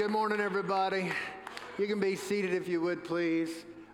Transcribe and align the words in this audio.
Good 0.00 0.10
morning, 0.10 0.40
everybody. 0.40 1.12
You 1.76 1.86
can 1.86 2.00
be 2.00 2.16
seated 2.16 2.54
if 2.54 2.66
you 2.66 2.80
would, 2.80 3.04
please. 3.04 3.50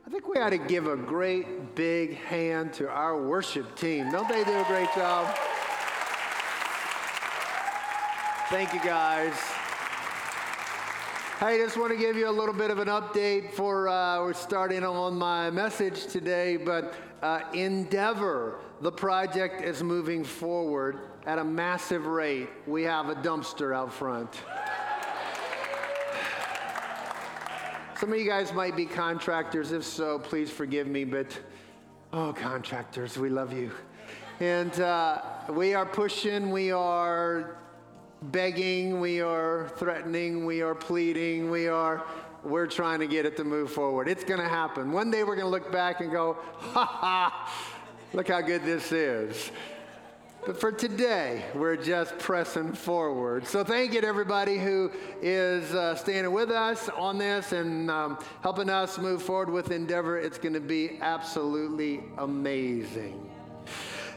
I 0.07 0.09
think 0.09 0.29
we 0.29 0.39
ought 0.39 0.51
to 0.51 0.57
give 0.57 0.87
a 0.87 0.97
great 0.97 1.75
big 1.75 2.15
hand 2.15 2.73
to 2.75 2.89
our 2.89 3.21
worship 3.21 3.75
team. 3.75 4.13
Don't 4.13 4.29
they 4.29 4.45
do 4.45 4.57
a 4.57 4.65
great 4.69 4.89
job? 4.95 5.37
Thank 8.51 8.73
you, 8.73 8.79
guys. 8.85 9.33
Hey, 11.41 11.59
just 11.59 11.77
want 11.77 11.91
to 11.91 11.99
give 11.99 12.17
you 12.17 12.29
a 12.29 12.31
little 12.31 12.55
bit 12.55 12.71
of 12.71 12.79
an 12.79 12.87
update 12.87 13.51
for 13.51 13.89
uh, 13.89 14.21
we're 14.21 14.33
starting 14.33 14.85
on 14.85 15.19
my 15.19 15.51
message 15.51 16.07
today, 16.07 16.57
but 16.57 16.95
uh, 17.21 17.41
Endeavor, 17.53 18.61
the 18.81 18.93
project 18.93 19.61
is 19.61 19.83
moving 19.83 20.23
forward 20.23 21.01
at 21.27 21.41
a 21.41 21.45
massive 21.45 22.07
rate. 22.07 22.49
We 22.65 22.85
have 22.85 23.09
a 23.09 23.17
dumpster 23.17 23.75
out 23.75 23.93
front. 23.93 24.31
Some 27.99 28.13
of 28.13 28.19
you 28.19 28.27
guys 28.27 28.53
might 28.53 28.77
be 28.77 28.85
contractors. 28.85 29.73
If 29.73 29.83
so, 29.83 30.19
please 30.19 30.51
forgive 30.51 30.87
me, 30.87 31.05
but 31.05 31.27
oh, 32.13 32.35
contractors, 32.35 33.17
we 33.17 33.31
love 33.31 33.55
you. 33.55 33.71
And 34.39 34.79
uh, 34.81 35.23
we 35.49 35.73
are 35.73 35.87
pushing, 35.87 36.51
we 36.51 36.73
are 36.73 37.57
begging, 38.25 39.01
we 39.01 39.23
are 39.23 39.73
threatening, 39.77 40.45
we 40.45 40.61
are 40.61 40.75
pleading, 40.75 41.51
we 41.51 41.69
are 41.69 42.05
we're 42.45 42.67
trying 42.67 43.01
to 43.01 43.07
get 43.07 43.25
it 43.25 43.35
to 43.39 43.45
move 43.45 43.73
forward. 43.73 44.09
It's 44.09 44.25
going 44.25 44.41
to 44.41 44.49
happen. 44.49 44.93
One 44.93 45.11
day 45.11 45.25
we're 45.25 45.35
going 45.35 45.47
to 45.47 45.51
look 45.51 45.73
back 45.73 46.01
and 46.01 46.13
go, 46.13 46.37
ha 46.59 46.85
ha, 46.85 47.53
look 48.13 48.29
how 48.29 48.43
good 48.43 48.63
this 48.63 48.93
is. 48.93 49.51
But 50.47 50.61
for 50.61 50.71
today, 50.71 51.43
we're 51.57 51.75
just 51.75 52.17
pressing 52.21 52.73
forward. 52.73 53.49
So 53.49 53.65
thank 53.65 53.93
you 53.93 54.01
to 54.01 54.07
everybody 54.07 54.59
who 54.59 54.93
is 55.21 55.75
uh, 55.75 55.97
standing 55.97 56.33
with 56.33 56.53
us 56.53 56.89
on 56.91 57.19
this 57.19 57.51
and 57.51 57.91
um, 57.91 58.17
helping 58.43 58.71
us 58.71 58.97
move 58.97 59.23
forward 59.23 59.51
with 59.51 59.73
Endeavor. 59.73 60.21
It's 60.21 60.39
going 60.39 60.53
to 60.53 60.61
be 60.61 60.99
absolutely 61.01 62.05
amazing. 62.19 63.29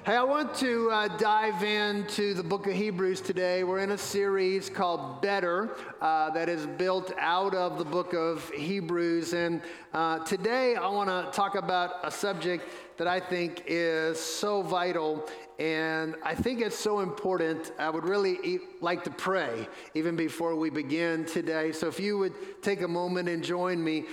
Hey, 0.06 0.16
I 0.16 0.24
want 0.24 0.54
to 0.56 0.90
uh, 0.92 1.08
dive 1.18 1.64
into 1.64 2.34
the 2.34 2.44
book 2.44 2.68
of 2.68 2.74
Hebrews 2.74 3.22
today. 3.22 3.64
We're 3.64 3.80
in 3.80 3.92
a 3.92 3.98
series 3.98 4.70
called 4.70 5.22
Better 5.22 5.76
uh, 6.00 6.30
that 6.30 6.48
is 6.48 6.66
built 6.66 7.12
out 7.20 7.54
of 7.54 7.78
the 7.78 7.86
book 7.86 8.14
of 8.14 8.50
Hebrews. 8.52 9.34
And 9.34 9.62
uh, 9.94 10.20
today 10.20 10.76
I 10.76 10.88
want 10.90 11.10
to 11.10 11.36
talk 11.36 11.56
about 11.56 11.96
a 12.04 12.12
subject 12.12 12.66
that 13.00 13.08
I 13.08 13.22
think 13.22 13.64
is 13.66 14.20
so 14.20 14.62
vital 14.62 15.26
and 15.58 16.16
I 16.22 16.36
think 16.36 16.60
it's 16.60 16.78
so 16.78 17.00
important. 17.00 17.72
I 17.80 17.90
would 17.90 18.04
really 18.04 18.60
like 18.82 19.06
to 19.06 19.10
pray 19.10 19.70
even 19.94 20.18
before 20.18 20.56
we 20.58 20.70
begin 20.70 21.24
today. 21.24 21.72
So 21.72 21.88
if 21.88 21.98
you 21.98 22.18
would 22.18 22.62
take 22.62 22.82
a 22.82 22.88
moment 22.88 23.30
and 23.30 23.42
join 23.42 23.82
me. 23.82 24.04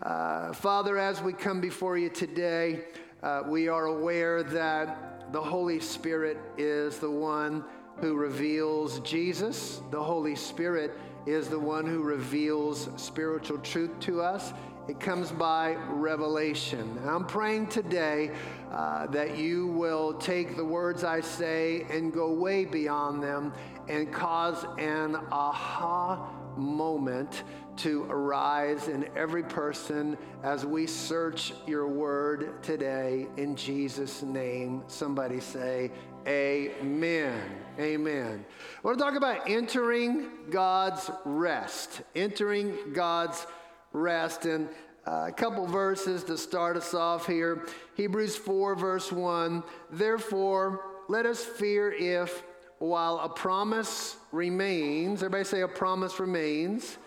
Uh, 0.00 0.52
Father, 0.52 0.96
as 0.96 1.20
we 1.20 1.32
come 1.32 1.60
before 1.60 1.98
you 1.98 2.08
today, 2.08 2.84
uh, 3.24 3.42
we 3.46 3.66
are 3.66 3.86
aware 3.86 4.44
that 4.44 5.32
the 5.32 5.42
Holy 5.42 5.80
Spirit 5.80 6.38
is 6.56 6.98
the 6.98 7.10
one 7.10 7.64
who 7.96 8.14
reveals 8.14 9.00
Jesus. 9.00 9.80
The 9.90 10.02
Holy 10.02 10.36
Spirit 10.36 10.96
is 11.26 11.48
the 11.48 11.58
one 11.58 11.84
who 11.84 12.00
reveals 12.02 12.88
spiritual 12.96 13.58
truth 13.58 13.98
to 14.00 14.22
us. 14.22 14.52
It 14.88 15.00
comes 15.00 15.32
by 15.32 15.74
revelation. 15.88 17.00
I'm 17.04 17.24
praying 17.24 17.66
today 17.68 18.30
uh, 18.70 19.08
that 19.08 19.36
you 19.36 19.66
will 19.66 20.14
take 20.14 20.56
the 20.56 20.64
words 20.64 21.02
I 21.02 21.22
say 21.22 21.84
and 21.90 22.12
go 22.12 22.32
way 22.32 22.64
beyond 22.64 23.20
them 23.20 23.52
and 23.88 24.12
cause 24.12 24.64
an 24.78 25.16
aha 25.32 26.30
moment 26.56 27.42
to 27.78 28.06
arise 28.08 28.86
in 28.86 29.08
every 29.16 29.42
person 29.42 30.16
as 30.44 30.64
we 30.64 30.86
search 30.86 31.52
your 31.66 31.88
word 31.88 32.62
today 32.62 33.26
in 33.36 33.56
Jesus' 33.56 34.22
name. 34.22 34.84
Somebody 34.86 35.40
say, 35.40 35.90
Amen. 36.28 37.40
Amen. 37.78 38.44
I 38.48 38.86
want 38.86 38.98
to 38.98 39.04
talk 39.04 39.16
about 39.16 39.50
entering 39.50 40.28
God's 40.48 41.10
rest. 41.24 42.02
Entering 42.14 42.76
God's 42.92 43.38
rest. 43.38 43.48
And 43.96 44.68
uh, 45.06 45.24
a 45.28 45.32
couple 45.32 45.66
verses 45.66 46.22
to 46.24 46.36
start 46.36 46.76
us 46.76 46.92
off 46.92 47.26
here. 47.26 47.66
Hebrews 47.94 48.36
4, 48.36 48.74
verse 48.74 49.10
1. 49.10 49.62
Therefore, 49.90 50.82
let 51.08 51.24
us 51.24 51.42
fear 51.42 51.92
if, 51.92 52.42
while 52.78 53.18
a 53.20 53.28
promise 53.28 54.16
remains, 54.32 55.22
everybody 55.22 55.44
say 55.44 55.62
a 55.62 55.68
promise 55.68 56.20
remains, 56.20 56.98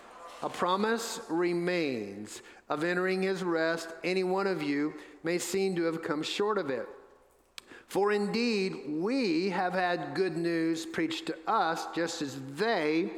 a 0.42 0.48
promise 0.48 1.20
remains 1.28 2.42
of 2.68 2.82
entering 2.82 3.22
his 3.22 3.44
rest, 3.44 3.88
any 4.02 4.24
one 4.24 4.48
of 4.48 4.60
you 4.60 4.92
may 5.22 5.38
seem 5.38 5.76
to 5.76 5.84
have 5.84 6.02
come 6.02 6.24
short 6.24 6.58
of 6.58 6.70
it. 6.70 6.88
For 7.86 8.10
indeed, 8.10 8.82
we 8.88 9.50
have 9.50 9.74
had 9.74 10.14
good 10.14 10.36
news 10.36 10.86
preached 10.86 11.26
to 11.26 11.36
us, 11.46 11.86
just 11.94 12.20
as 12.20 12.36
they 12.56 13.10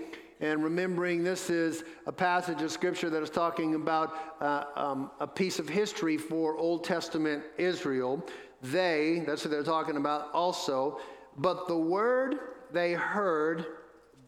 and 0.43 0.65
remembering 0.65 1.23
this 1.23 1.49
is 1.51 1.85
a 2.07 2.13
passage 2.13 2.61
of 2.63 2.73
scripture 2.73 3.09
that 3.09 3.23
is 3.23 3.31
talking 3.31 3.77
about 3.77 4.13
uh, 4.41 4.65
um, 4.75 5.11
a 5.21 5.27
piece 5.27 5.61
of 5.61 5.69
history 5.69 6.19
for 6.19 6.59
Old 6.59 6.83
Testament 6.83 7.45
Israel. 7.59 8.27
They, 8.61 9.23
that's 9.25 9.45
what 9.45 9.53
they're 9.53 9.63
talking 9.63 9.97
about 9.97 10.33
also, 10.35 11.01
but 11.39 11.69
the 11.69 11.77
word 11.77 12.41
they 12.73 12.93
heard 12.93 13.67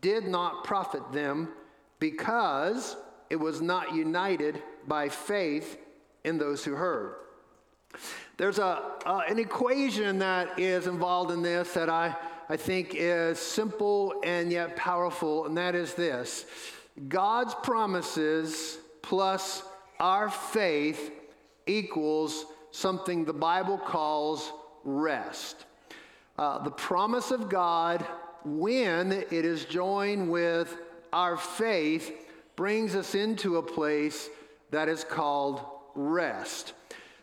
did 0.00 0.28
not 0.28 0.62
profit 0.62 1.02
them 1.12 1.48
because 1.98 2.96
it 3.28 3.36
was 3.36 3.60
not 3.60 3.92
united 3.92 4.62
by 4.86 5.08
faith 5.08 5.78
in 6.22 6.38
those 6.38 6.64
who 6.64 6.74
heard. 6.74 7.16
There's 8.36 8.58
a, 8.58 8.82
uh, 9.04 9.22
an 9.28 9.38
equation 9.40 10.18
that 10.20 10.58
is 10.60 10.86
involved 10.86 11.32
in 11.32 11.42
this 11.42 11.74
that 11.74 11.88
I 11.88 12.14
I 12.48 12.56
think 12.56 12.94
is 12.94 13.38
simple 13.38 14.14
and 14.22 14.52
yet 14.52 14.76
powerful, 14.76 15.46
and 15.46 15.56
that 15.56 15.74
is 15.74 15.94
this 15.94 16.46
God's 17.08 17.54
promises 17.54 18.78
plus 19.02 19.62
our 19.98 20.28
faith 20.30 21.10
equals 21.66 22.46
something 22.70 23.24
the 23.24 23.32
Bible 23.32 23.78
calls 23.78 24.52
rest. 24.84 25.64
Uh, 26.38 26.58
the 26.58 26.70
promise 26.70 27.30
of 27.30 27.48
God, 27.48 28.04
when 28.44 29.12
it 29.12 29.32
is 29.44 29.64
joined 29.64 30.30
with 30.30 30.76
our 31.12 31.36
faith, 31.36 32.12
brings 32.56 32.94
us 32.94 33.14
into 33.14 33.56
a 33.56 33.62
place 33.62 34.28
that 34.70 34.88
is 34.88 35.04
called 35.04 35.64
rest. 35.94 36.72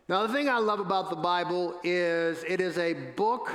Now, 0.08 0.26
the 0.26 0.34
thing 0.34 0.50
I 0.50 0.58
love 0.58 0.80
about 0.80 1.10
the 1.10 1.16
Bible 1.16 1.80
is 1.84 2.44
it 2.48 2.60
is 2.60 2.78
a 2.78 2.94
book 2.94 3.52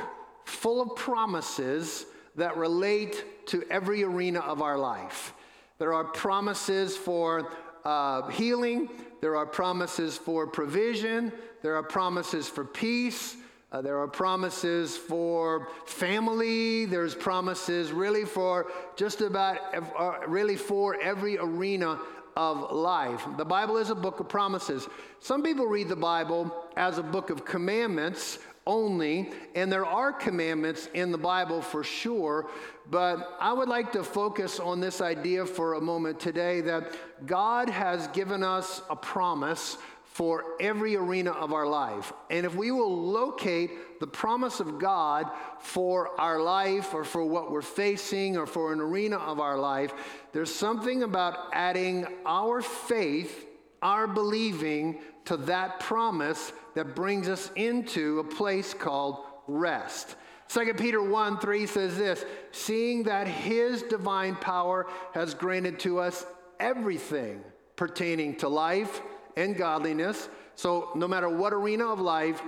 full 0.46 0.80
of 0.80 0.96
promises 0.96 2.06
that 2.36 2.56
relate 2.56 3.46
to 3.46 3.64
every 3.70 4.02
arena 4.02 4.40
of 4.40 4.62
our 4.62 4.78
life. 4.78 5.34
There 5.78 5.92
are 5.92 6.04
promises 6.04 6.96
for 6.96 7.52
uh, 7.84 8.28
healing, 8.28 8.88
there 9.20 9.36
are 9.36 9.46
promises 9.46 10.16
for 10.16 10.46
provision, 10.46 11.32
there 11.62 11.76
are 11.76 11.82
promises 11.82 12.48
for 12.48 12.64
peace. 12.64 13.36
Uh, 13.72 13.82
there 13.82 13.98
are 13.98 14.06
promises 14.06 14.96
for 14.96 15.68
family. 15.86 16.84
There's 16.84 17.16
promises 17.16 17.90
really 17.90 18.24
for 18.24 18.70
just 18.94 19.20
about, 19.20 19.58
uh, 19.74 20.20
really 20.28 20.54
for 20.54 20.98
every 21.02 21.36
arena 21.36 21.98
of 22.36 22.70
life. 22.70 23.26
The 23.36 23.44
Bible 23.44 23.76
is 23.78 23.90
a 23.90 23.94
book 23.94 24.20
of 24.20 24.28
promises. 24.28 24.86
Some 25.18 25.42
people 25.42 25.66
read 25.66 25.88
the 25.88 25.96
Bible 25.96 26.54
as 26.76 26.98
a 26.98 27.02
book 27.02 27.30
of 27.30 27.44
commandments 27.44 28.38
only, 28.66 29.30
and 29.54 29.70
there 29.70 29.86
are 29.86 30.12
commandments 30.12 30.88
in 30.94 31.12
the 31.12 31.18
Bible 31.18 31.62
for 31.62 31.84
sure, 31.84 32.48
but 32.90 33.36
I 33.40 33.52
would 33.52 33.68
like 33.68 33.92
to 33.92 34.02
focus 34.02 34.58
on 34.58 34.80
this 34.80 35.00
idea 35.00 35.46
for 35.46 35.74
a 35.74 35.80
moment 35.80 36.20
today 36.20 36.60
that 36.62 36.92
God 37.26 37.68
has 37.68 38.08
given 38.08 38.42
us 38.42 38.82
a 38.90 38.96
promise 38.96 39.78
for 40.16 40.44
every 40.60 40.96
arena 40.96 41.30
of 41.30 41.52
our 41.52 41.66
life. 41.66 42.10
And 42.30 42.46
if 42.46 42.54
we 42.54 42.70
will 42.70 43.02
locate 43.10 44.00
the 44.00 44.06
promise 44.06 44.60
of 44.60 44.78
God 44.78 45.30
for 45.60 46.18
our 46.18 46.40
life 46.40 46.94
or 46.94 47.04
for 47.04 47.22
what 47.22 47.50
we're 47.50 47.60
facing 47.60 48.38
or 48.38 48.46
for 48.46 48.72
an 48.72 48.80
arena 48.80 49.18
of 49.18 49.40
our 49.40 49.58
life, 49.58 49.92
there's 50.32 50.54
something 50.54 51.02
about 51.02 51.50
adding 51.52 52.06
our 52.24 52.62
faith, 52.62 53.45
our 53.82 54.06
believing 54.06 55.00
to 55.26 55.36
that 55.36 55.80
promise 55.80 56.52
that 56.74 56.94
brings 56.94 57.28
us 57.28 57.50
into 57.56 58.20
a 58.20 58.24
place 58.24 58.74
called 58.74 59.24
rest. 59.46 60.16
2 60.48 60.74
Peter 60.74 61.02
1 61.02 61.38
3 61.38 61.66
says 61.66 61.96
this 61.96 62.24
Seeing 62.52 63.04
that 63.04 63.26
his 63.26 63.82
divine 63.82 64.36
power 64.36 64.86
has 65.12 65.34
granted 65.34 65.80
to 65.80 65.98
us 65.98 66.24
everything 66.60 67.42
pertaining 67.74 68.36
to 68.36 68.48
life 68.48 69.02
and 69.36 69.56
godliness. 69.56 70.28
So, 70.54 70.90
no 70.94 71.06
matter 71.06 71.28
what 71.28 71.52
arena 71.52 71.86
of 71.86 72.00
life, 72.00 72.40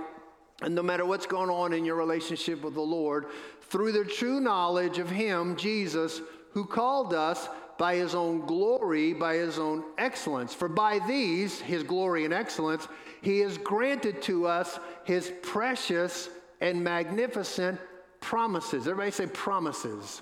and 0.61 0.75
no 0.75 0.81
matter 0.81 1.05
what's 1.05 1.25
going 1.25 1.49
on 1.49 1.73
in 1.73 1.85
your 1.85 1.95
relationship 1.95 2.63
with 2.63 2.73
the 2.73 2.81
Lord, 2.81 3.27
through 3.61 3.91
the 3.91 4.03
true 4.03 4.39
knowledge 4.39 4.97
of 4.97 5.09
him, 5.09 5.55
Jesus, 5.55 6.21
who 6.51 6.65
called 6.65 7.13
us 7.13 7.47
by 7.79 7.95
his 7.95 8.13
own 8.13 8.45
glory, 8.45 9.13
by 9.13 9.35
his 9.35 9.57
own 9.57 9.85
excellence. 9.97 10.53
For 10.53 10.67
by 10.67 10.99
these, 11.07 11.61
his 11.61 11.81
glory 11.81 12.25
and 12.25 12.33
excellence, 12.33 12.89
he 13.21 13.39
has 13.39 13.57
granted 13.57 14.21
to 14.23 14.47
us 14.47 14.77
his 15.05 15.31
precious 15.41 16.29
and 16.59 16.83
magnificent 16.83 17.79
promises. 18.19 18.85
Everybody 18.85 19.11
say 19.11 19.27
promises. 19.27 20.21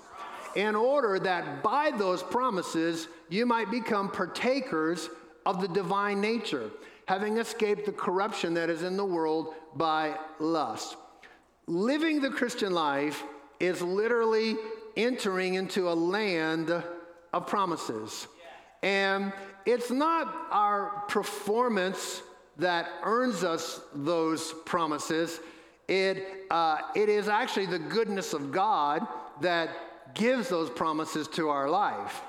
In 0.54 0.76
order 0.76 1.18
that 1.18 1.64
by 1.64 1.90
those 1.90 2.22
promises 2.22 3.08
you 3.28 3.44
might 3.44 3.72
become 3.72 4.08
partakers 4.08 5.10
of 5.44 5.60
the 5.60 5.68
divine 5.68 6.20
nature, 6.20 6.70
having 7.06 7.38
escaped 7.38 7.86
the 7.86 7.92
corruption 7.92 8.54
that 8.54 8.70
is 8.70 8.84
in 8.84 8.96
the 8.96 9.04
world 9.04 9.54
by 9.74 10.14
lust. 10.38 10.96
Living 11.66 12.20
the 12.20 12.30
Christian 12.30 12.72
life 12.72 13.24
is 13.58 13.82
literally 13.82 14.56
entering 14.96 15.54
into 15.54 15.88
a 15.88 15.92
land 15.92 16.84
of 17.32 17.46
promises. 17.46 18.26
And 18.82 19.32
it's 19.66 19.90
not 19.90 20.34
our 20.50 21.04
performance 21.08 22.22
that 22.58 22.88
earns 23.02 23.44
us 23.44 23.80
those 23.94 24.52
promises. 24.64 25.40
It, 25.88 26.46
uh, 26.50 26.78
it 26.94 27.08
is 27.08 27.28
actually 27.28 27.66
the 27.66 27.78
goodness 27.78 28.32
of 28.32 28.52
God 28.52 29.06
that 29.40 29.70
gives 30.14 30.48
those 30.48 30.70
promises 30.70 31.28
to 31.28 31.48
our 31.48 31.68
life. 31.68 32.22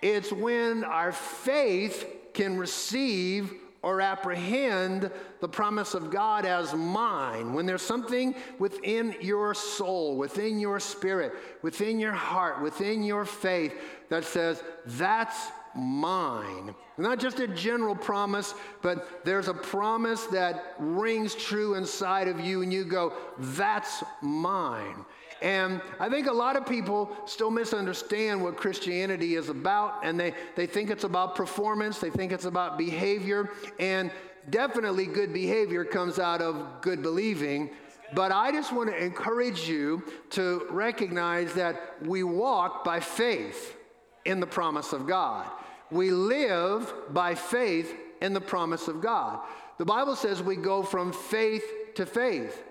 It's 0.00 0.32
when 0.32 0.84
our 0.84 1.12
faith 1.12 2.06
can 2.34 2.56
receive 2.58 3.54
or 3.82 4.00
apprehend 4.00 5.10
the 5.40 5.48
promise 5.48 5.94
of 5.94 6.10
God 6.10 6.46
as 6.46 6.72
mine, 6.72 7.52
when 7.52 7.66
there's 7.66 7.82
something 7.82 8.34
within 8.58 9.14
your 9.20 9.54
soul, 9.54 10.16
within 10.16 10.60
your 10.60 10.78
spirit, 10.78 11.32
within 11.62 11.98
your 11.98 12.12
heart, 12.12 12.62
within 12.62 13.02
your 13.02 13.24
faith 13.24 13.74
that 14.08 14.24
says, 14.24 14.62
that's 14.86 15.48
mine. 15.74 16.74
Not 16.98 17.18
just 17.18 17.40
a 17.40 17.48
general 17.48 17.96
promise, 17.96 18.54
but 18.82 19.24
there's 19.24 19.48
a 19.48 19.54
promise 19.54 20.24
that 20.26 20.74
rings 20.78 21.34
true 21.34 21.74
inside 21.74 22.28
of 22.28 22.38
you, 22.38 22.62
and 22.62 22.72
you 22.72 22.84
go, 22.84 23.14
that's 23.38 24.04
mine. 24.20 25.04
And 25.42 25.82
I 25.98 26.08
think 26.08 26.28
a 26.28 26.32
lot 26.32 26.54
of 26.54 26.64
people 26.66 27.14
still 27.26 27.50
misunderstand 27.50 28.40
what 28.40 28.56
Christianity 28.56 29.34
is 29.34 29.48
about, 29.48 29.98
and 30.04 30.18
they, 30.18 30.34
they 30.54 30.66
think 30.66 30.88
it's 30.88 31.02
about 31.02 31.34
performance, 31.34 31.98
they 31.98 32.10
think 32.10 32.30
it's 32.30 32.44
about 32.44 32.78
behavior, 32.78 33.50
and 33.80 34.12
definitely 34.50 35.06
good 35.06 35.32
behavior 35.32 35.84
comes 35.84 36.20
out 36.20 36.40
of 36.40 36.80
good 36.80 37.02
believing. 37.02 37.70
But 38.14 38.30
I 38.30 38.52
just 38.52 38.72
want 38.72 38.90
to 38.90 39.04
encourage 39.04 39.68
you 39.68 40.04
to 40.30 40.66
recognize 40.70 41.54
that 41.54 41.96
we 42.02 42.22
walk 42.22 42.84
by 42.84 43.00
faith 43.00 43.76
in 44.24 44.38
the 44.38 44.46
promise 44.46 44.92
of 44.92 45.08
God. 45.08 45.50
We 45.90 46.12
live 46.12 46.92
by 47.10 47.34
faith 47.34 47.92
in 48.20 48.32
the 48.32 48.40
promise 48.40 48.86
of 48.86 49.00
God. 49.00 49.40
The 49.78 49.84
Bible 49.84 50.14
says 50.14 50.40
we 50.40 50.54
go 50.54 50.84
from 50.84 51.12
faith 51.12 51.64
to 51.96 52.06
faith 52.06 52.62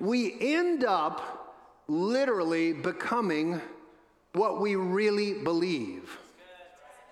we 0.00 0.36
end 0.40 0.84
up 0.84 1.54
literally 1.88 2.72
becoming 2.72 3.60
what 4.32 4.60
we 4.60 4.76
really 4.76 5.34
believe. 5.34 6.18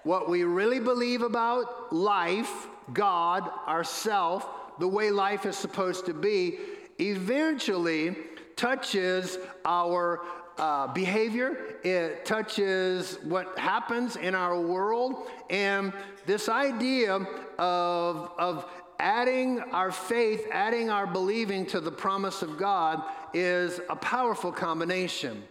What 0.03 0.29
we 0.29 0.43
really 0.43 0.81
believe 0.81 1.23
about 1.23 1.93
life, 1.93 2.67
God, 2.93 3.49
ourself, 3.69 4.49
the 4.81 4.89
way 4.89 5.11
life 5.11 5.47
is 5.47 5.57
supposed 5.57 6.07
to 6.07 6.15
be, 6.15 6.59
eventually 6.99 8.17
touches 8.57 9.39
our 9.65 10.23
uh, 10.59 10.87
behavior, 10.89 11.77
it 11.83 12.25
touches 12.25 13.19
what 13.23 13.59
happens 13.59 14.17
in 14.17 14.35
our 14.35 14.61
world, 14.61 15.31
and 15.51 15.93
this 16.27 16.49
idea 16.49 17.15
of, 17.59 18.33
of 18.39 18.71
adding 19.03 19.59
our 19.73 19.91
faith, 19.91 20.47
adding 20.53 20.89
our 20.89 21.09
believing 21.09 21.67
to 21.67 21.81
the 21.81 21.91
promise 21.91 22.41
of 22.41 22.57
God 22.57 23.03
is 23.35 23.81
a 23.91 23.97
powerful 23.97 24.53
combination. 24.53 25.43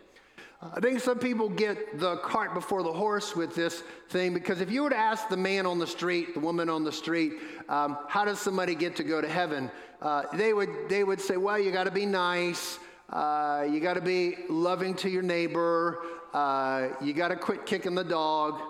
I 0.62 0.80
think 0.80 1.02
some 1.02 1.20
people 1.20 1.50
get 1.50 2.00
the 2.00 2.18
cart 2.18 2.54
before 2.54 2.82
the 2.82 2.94
horse 2.94 3.36
with 3.36 3.54
this 3.54 3.84
thing 4.10 4.34
because 4.34 4.62
if 4.62 4.72
you 4.72 4.84
were 4.84 4.92
to 4.92 4.98
ask 4.98 5.28
the 5.28 5.36
man 5.36 5.66
on 5.66 5.80
the 5.80 5.88
street, 5.88 6.34
the 6.34 6.40
woman 6.40 6.70
on 6.70 6.84
the 6.86 6.92
street, 6.92 7.34
um, 7.68 7.98
how 8.08 8.24
does 8.24 8.40
somebody 8.40 8.74
get 8.74 8.96
to 8.98 9.04
go 9.04 9.20
to 9.20 9.28
heaven? 9.28 9.70
Uh, 10.02 10.24
they, 10.34 10.54
would, 10.54 10.70
they 10.88 11.04
would 11.04 11.20
say, 11.20 11.36
well, 11.36 11.60
you 11.60 11.72
got 11.72 11.86
to 11.86 11.92
be 11.92 12.06
nice. 12.06 12.80
Uh, 13.10 13.68
you 13.70 13.82
got 13.82 13.96
to 13.96 14.02
be 14.02 14.38
loving 14.50 14.94
to 14.96 15.10
your 15.10 15.24
neighbor. 15.24 16.00
Uh, 16.34 16.90
you 17.02 17.12
got 17.12 17.30
to 17.30 17.36
quit 17.36 17.66
kicking 17.66 17.96
the 17.96 18.04
dog. 18.04 18.62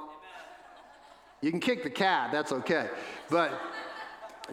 You 1.42 1.52
can 1.52 1.60
kick 1.60 1.84
the 1.84 1.90
cat, 1.90 2.32
that's 2.32 2.52
okay. 2.52 2.88
But 3.30 3.52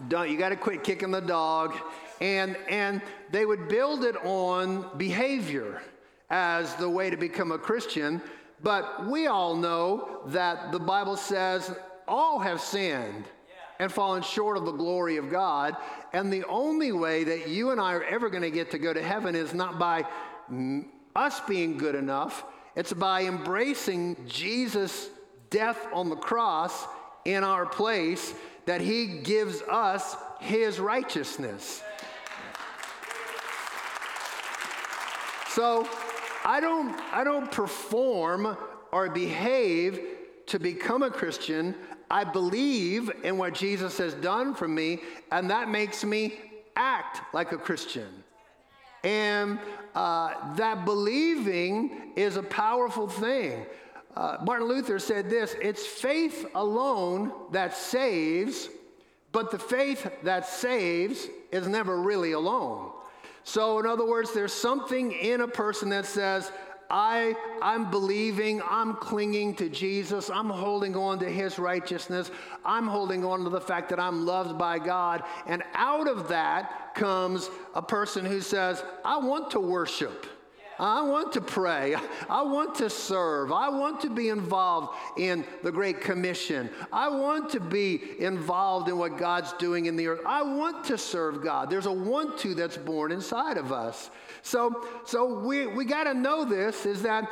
don't, 0.07 0.29
you 0.29 0.37
got 0.37 0.49
to 0.49 0.55
quit 0.55 0.83
kicking 0.83 1.11
the 1.11 1.21
dog. 1.21 1.75
And, 2.21 2.57
and 2.69 3.01
they 3.31 3.45
would 3.45 3.67
build 3.67 4.03
it 4.03 4.15
on 4.25 4.97
behavior 4.97 5.81
as 6.29 6.75
the 6.75 6.89
way 6.89 7.09
to 7.09 7.17
become 7.17 7.51
a 7.51 7.57
Christian. 7.57 8.21
But 8.61 9.07
we 9.07 9.27
all 9.27 9.55
know 9.55 10.21
that 10.27 10.71
the 10.71 10.79
Bible 10.79 11.15
says 11.15 11.73
all 12.07 12.39
have 12.39 12.59
sinned 12.59 13.25
and 13.79 13.91
fallen 13.91 14.21
short 14.21 14.57
of 14.57 14.65
the 14.65 14.71
glory 14.71 15.17
of 15.17 15.29
God. 15.29 15.77
And 16.11 16.31
the 16.31 16.43
only 16.45 16.91
way 16.91 17.23
that 17.23 17.47
you 17.47 17.71
and 17.71 17.79
I 17.79 17.93
are 17.93 18.03
ever 18.03 18.29
going 18.29 18.43
to 18.43 18.51
get 18.51 18.71
to 18.71 18.77
go 18.77 18.93
to 18.93 19.01
heaven 19.01 19.35
is 19.35 19.53
not 19.53 19.79
by 19.79 20.05
us 21.15 21.39
being 21.47 21.77
good 21.77 21.95
enough, 21.95 22.43
it's 22.75 22.93
by 22.93 23.23
embracing 23.23 24.17
Jesus' 24.27 25.09
death 25.49 25.87
on 25.93 26.09
the 26.09 26.15
cross 26.15 26.85
in 27.25 27.43
our 27.43 27.65
place 27.65 28.33
that 28.69 28.81
he 28.81 29.07
gives 29.07 29.63
us 29.63 30.15
his 30.39 30.79
righteousness. 30.79 31.81
So 35.47 35.89
I 36.45 36.59
don't, 36.59 36.95
I 37.11 37.23
don't 37.23 37.51
perform 37.51 38.55
or 38.91 39.09
behave 39.09 39.99
to 40.45 40.59
become 40.59 41.01
a 41.01 41.09
Christian. 41.09 41.73
I 42.11 42.23
believe 42.23 43.11
in 43.23 43.39
what 43.39 43.55
Jesus 43.55 43.97
has 43.97 44.13
done 44.13 44.53
for 44.53 44.67
me, 44.67 44.99
and 45.31 45.49
that 45.49 45.67
makes 45.67 46.03
me 46.03 46.35
act 46.75 47.21
like 47.33 47.51
a 47.53 47.57
Christian. 47.57 48.23
And 49.03 49.57
uh, 49.95 50.55
that 50.57 50.85
believing 50.85 52.11
is 52.15 52.37
a 52.37 52.43
powerful 52.43 53.07
thing. 53.07 53.65
Uh, 54.15 54.37
Martin 54.41 54.67
Luther 54.67 54.99
said 54.99 55.29
this 55.29 55.55
it's 55.61 55.85
faith 55.85 56.47
alone 56.55 57.31
that 57.51 57.75
saves, 57.75 58.69
but 59.31 59.51
the 59.51 59.59
faith 59.59 60.09
that 60.23 60.47
saves 60.47 61.27
is 61.51 61.67
never 61.67 62.01
really 62.01 62.31
alone. 62.31 62.91
So, 63.43 63.79
in 63.79 63.85
other 63.85 64.05
words, 64.05 64.33
there's 64.33 64.53
something 64.53 65.11
in 65.11 65.41
a 65.41 65.47
person 65.47 65.89
that 65.89 66.05
says, 66.05 66.51
I, 66.91 67.35
I'm 67.61 67.91
believing, 67.91 68.61
I'm 68.67 68.95
clinging 68.95 69.55
to 69.55 69.69
Jesus, 69.69 70.29
I'm 70.29 70.49
holding 70.49 70.95
on 70.95 71.19
to 71.19 71.29
his 71.29 71.59
righteousness, 71.59 72.31
I'm 72.65 72.87
holding 72.87 73.23
on 73.23 73.43
to 73.43 73.49
the 73.49 73.61
fact 73.61 73.89
that 73.89 73.99
I'm 73.99 74.25
loved 74.25 74.57
by 74.57 74.79
God. 74.79 75.23
And 75.45 75.63
out 75.73 76.07
of 76.07 76.27
that 76.29 76.95
comes 76.95 77.49
a 77.75 77.81
person 77.81 78.25
who 78.25 78.41
says, 78.41 78.83
I 79.05 79.17
want 79.17 79.51
to 79.51 79.59
worship. 79.59 80.25
I 80.79 81.01
want 81.01 81.33
to 81.33 81.41
pray. 81.41 81.95
I 82.29 82.41
want 82.43 82.75
to 82.75 82.89
serve. 82.89 83.51
I 83.51 83.69
want 83.69 83.99
to 84.01 84.09
be 84.09 84.29
involved 84.29 84.95
in 85.17 85.43
the 85.61 85.71
Great 85.71 85.99
Commission. 85.99 86.69
I 86.91 87.09
want 87.09 87.49
to 87.51 87.59
be 87.59 88.01
involved 88.19 88.87
in 88.87 88.97
what 88.97 89.17
God's 89.17 89.51
doing 89.53 89.87
in 89.87 89.97
the 89.97 90.07
earth. 90.07 90.21
I 90.25 90.41
want 90.41 90.85
to 90.85 90.97
serve 90.97 91.43
God. 91.43 91.69
There's 91.69 91.85
a 91.85 91.91
want 91.91 92.37
to 92.39 92.55
that's 92.55 92.77
born 92.77 93.11
inside 93.11 93.57
of 93.57 93.73
us. 93.73 94.09
So, 94.41 94.87
so 95.05 95.39
we, 95.39 95.67
we 95.67 95.83
got 95.83 96.05
to 96.05 96.13
know 96.13 96.45
this 96.45 96.85
is 96.85 97.01
that 97.01 97.29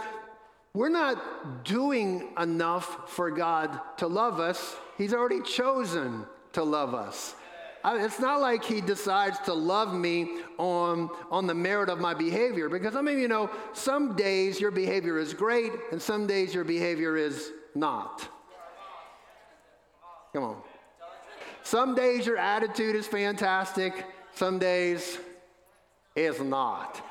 we're 0.73 0.89
not 0.89 1.63
doing 1.63 2.29
enough 2.37 3.09
for 3.09 3.31
God 3.31 3.79
to 3.97 4.07
love 4.07 4.39
us. 4.39 4.75
He's 4.97 5.13
already 5.13 5.41
chosen 5.41 6.25
to 6.53 6.63
love 6.63 6.93
us. 6.93 7.33
It's 7.95 8.19
not 8.19 8.41
like 8.41 8.63
he 8.63 8.81
decides 8.81 9.39
to 9.39 9.53
love 9.53 9.93
me 9.93 10.39
on, 10.57 11.09
on 11.31 11.47
the 11.47 11.53
merit 11.53 11.89
of 11.89 11.99
my 11.99 12.13
behavior, 12.13 12.69
because 12.69 12.95
I 12.95 13.01
mean, 13.01 13.19
you 13.19 13.27
know, 13.27 13.49
some 13.73 14.15
days 14.15 14.59
your 14.59 14.71
behavior 14.71 15.17
is 15.17 15.33
great, 15.33 15.71
and 15.91 16.01
some 16.01 16.27
days 16.27 16.53
your 16.53 16.63
behavior 16.63 17.15
is 17.15 17.51
not. 17.75 18.27
Come 20.33 20.43
on. 20.43 20.57
Some 21.63 21.95
days 21.95 22.25
your 22.25 22.37
attitude 22.37 22.95
is 22.95 23.07
fantastic, 23.07 24.05
some 24.33 24.59
days 24.59 25.17
is 26.15 26.41
not. 26.41 27.01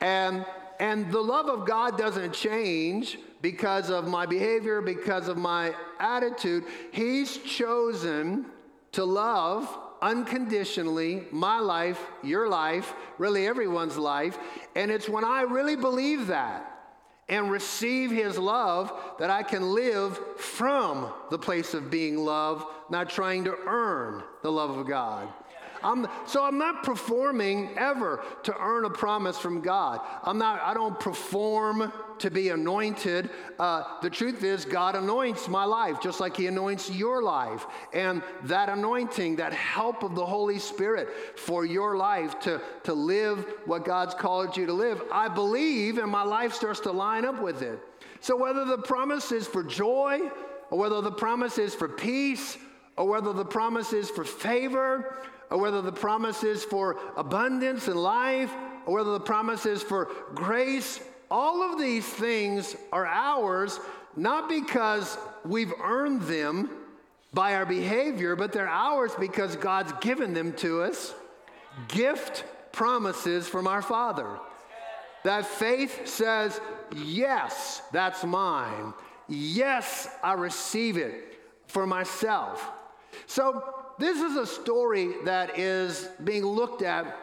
And, 0.00 0.44
and 0.80 1.10
the 1.12 1.20
love 1.20 1.46
of 1.46 1.66
God 1.66 1.96
doesn't 1.96 2.32
change 2.32 3.18
because 3.40 3.90
of 3.90 4.06
my 4.08 4.26
behavior, 4.26 4.80
because 4.80 5.28
of 5.28 5.36
my 5.36 5.74
attitude. 6.00 6.64
He's 6.90 7.38
chosen 7.38 8.46
to 8.92 9.04
love 9.04 9.68
unconditionally 10.00 11.24
my 11.30 11.60
life, 11.60 12.00
your 12.22 12.48
life, 12.48 12.94
really 13.18 13.46
everyone's 13.46 13.96
life. 13.96 14.38
And 14.74 14.90
it's 14.90 15.08
when 15.08 15.24
I 15.24 15.42
really 15.42 15.76
believe 15.76 16.28
that 16.28 16.74
and 17.28 17.50
receive 17.50 18.10
his 18.10 18.38
love 18.38 18.92
that 19.18 19.30
I 19.30 19.42
can 19.42 19.74
live 19.74 20.18
from 20.38 21.12
the 21.30 21.38
place 21.38 21.74
of 21.74 21.90
being 21.90 22.16
loved, 22.16 22.64
not 22.90 23.10
trying 23.10 23.44
to 23.44 23.56
earn 23.66 24.22
the 24.42 24.50
love 24.50 24.76
of 24.76 24.86
God. 24.86 25.28
I'm, 25.82 26.06
so 26.26 26.44
I'm 26.44 26.58
not 26.58 26.82
performing 26.82 27.70
ever 27.76 28.22
to 28.44 28.56
earn 28.58 28.84
a 28.84 28.90
promise 28.90 29.38
from 29.38 29.60
God. 29.60 30.00
I'm 30.24 30.38
not, 30.38 30.60
I 30.62 30.74
don't 30.74 30.98
perform 30.98 31.92
to 32.18 32.30
be 32.30 32.48
anointed. 32.48 33.30
Uh, 33.58 33.84
the 34.02 34.10
truth 34.10 34.42
is, 34.42 34.64
God 34.64 34.96
anoints 34.96 35.48
my 35.48 35.64
life 35.64 36.00
just 36.00 36.20
like 36.20 36.36
He 36.36 36.46
anoints 36.46 36.90
your 36.90 37.22
life. 37.22 37.66
And 37.92 38.22
that 38.44 38.68
anointing, 38.68 39.36
that 39.36 39.52
help 39.52 40.02
of 40.02 40.14
the 40.14 40.26
Holy 40.26 40.58
Spirit 40.58 41.08
for 41.38 41.64
your 41.64 41.96
life 41.96 42.38
to, 42.40 42.60
to 42.84 42.92
live 42.92 43.46
what 43.66 43.84
God's 43.84 44.14
called 44.14 44.56
you 44.56 44.66
to 44.66 44.72
live, 44.72 45.02
I 45.12 45.28
believe, 45.28 45.98
and 45.98 46.10
my 46.10 46.22
life 46.22 46.52
starts 46.52 46.80
to 46.80 46.92
line 46.92 47.24
up 47.24 47.40
with 47.40 47.62
it. 47.62 47.78
So 48.20 48.36
whether 48.36 48.64
the 48.64 48.78
promise 48.78 49.30
is 49.32 49.46
for 49.46 49.62
joy, 49.62 50.20
or 50.70 50.78
whether 50.78 51.00
the 51.00 51.12
promise 51.12 51.58
is 51.58 51.74
for 51.74 51.88
peace, 51.88 52.58
or 52.96 53.06
whether 53.06 53.32
the 53.32 53.44
promise 53.44 53.92
is 53.92 54.10
for 54.10 54.24
favor, 54.24 55.18
or 55.50 55.58
whether 55.58 55.82
the 55.82 55.92
promise 55.92 56.44
is 56.44 56.64
for 56.64 56.96
abundance 57.16 57.88
and 57.88 58.00
life, 58.00 58.52
or 58.86 58.94
whether 58.94 59.12
the 59.12 59.20
promise 59.20 59.66
is 59.66 59.82
for 59.82 60.10
grace, 60.34 61.00
all 61.30 61.62
of 61.62 61.78
these 61.78 62.06
things 62.06 62.74
are 62.92 63.06
ours 63.06 63.78
not 64.16 64.48
because 64.48 65.16
we've 65.44 65.72
earned 65.80 66.22
them 66.22 66.70
by 67.32 67.54
our 67.54 67.66
behavior, 67.66 68.34
but 68.34 68.52
they're 68.52 68.68
ours 68.68 69.12
because 69.18 69.54
God's 69.56 69.92
given 70.00 70.34
them 70.34 70.52
to 70.54 70.82
us. 70.82 71.14
Gift 71.86 72.44
promises 72.72 73.48
from 73.48 73.66
our 73.66 73.82
Father. 73.82 74.38
That 75.24 75.46
faith 75.46 76.06
says, 76.08 76.60
Yes, 76.96 77.82
that's 77.92 78.24
mine. 78.24 78.94
Yes, 79.28 80.08
I 80.22 80.32
receive 80.32 80.96
it 80.96 81.38
for 81.66 81.86
myself. 81.86 82.70
So, 83.26 83.77
this 83.98 84.20
is 84.20 84.36
a 84.36 84.46
story 84.46 85.14
that 85.24 85.58
is 85.58 86.08
being 86.24 86.44
looked 86.44 86.82
at 86.82 87.16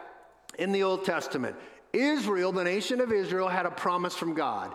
in 0.58 0.72
the 0.72 0.82
Old 0.82 1.04
Testament. 1.04 1.56
Israel, 1.92 2.52
the 2.52 2.64
nation 2.64 3.00
of 3.00 3.12
Israel, 3.12 3.48
had 3.48 3.66
a 3.66 3.70
promise 3.70 4.14
from 4.14 4.34
God. 4.34 4.74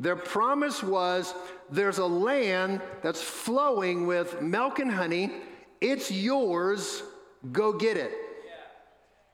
Their 0.00 0.16
promise 0.16 0.82
was 0.82 1.34
there's 1.70 1.98
a 1.98 2.06
land 2.06 2.80
that's 3.02 3.22
flowing 3.22 4.06
with 4.06 4.40
milk 4.42 4.78
and 4.78 4.90
honey. 4.90 5.30
It's 5.80 6.10
yours. 6.10 7.02
Go 7.52 7.72
get 7.72 7.96
it. 7.96 8.12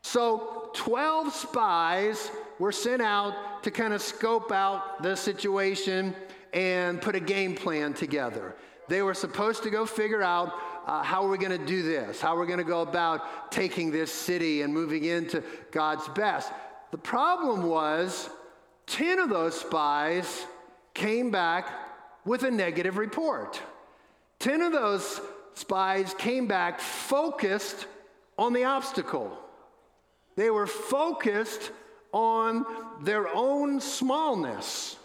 So 0.02 0.70
12 0.75 1.32
spies 1.32 2.30
were 2.58 2.72
sent 2.72 3.02
out 3.02 3.62
to 3.62 3.70
kind 3.70 3.92
of 3.92 4.02
scope 4.02 4.52
out 4.52 5.02
the 5.02 5.16
situation 5.16 6.14
and 6.52 7.00
put 7.00 7.14
a 7.14 7.20
game 7.20 7.54
plan 7.54 7.92
together. 7.92 8.56
They 8.88 9.02
were 9.02 9.14
supposed 9.14 9.62
to 9.64 9.70
go 9.70 9.84
figure 9.84 10.22
out 10.22 10.52
uh, 10.88 11.02
how 11.02 11.23
are 11.23 11.28
we 11.28 11.37
going 11.37 11.57
to 11.57 11.66
do 11.66 11.83
this? 11.83 12.18
How 12.18 12.35
are 12.35 12.40
we 12.40 12.47
going 12.47 12.59
to 12.59 12.64
go 12.64 12.80
about 12.80 13.52
taking 13.52 13.90
this 13.90 14.11
city 14.11 14.62
and 14.62 14.73
moving 14.73 15.04
into 15.04 15.45
God's 15.71 16.09
best? 16.09 16.50
The 16.92 16.99
problem 16.99 17.64
was 17.64 18.30
10 18.87 19.18
of 19.18 19.28
those 19.28 19.61
spies 19.61 20.47
came 20.95 21.30
back 21.30 21.71
with 22.25 22.42
a 22.42 22.50
negative 22.50 22.97
report. 22.97 23.61
10 24.38 24.62
of 24.62 24.73
those 24.73 25.21
spies 25.52 26.14
came 26.16 26.47
back 26.47 26.80
focused 26.80 27.87
on 28.38 28.54
the 28.54 28.64
obstacle. 28.64 29.38
They 30.37 30.49
were 30.49 30.66
focused 30.66 31.71
on 32.12 32.64
their 33.02 33.28
own 33.28 33.80
smallness, 33.83 34.97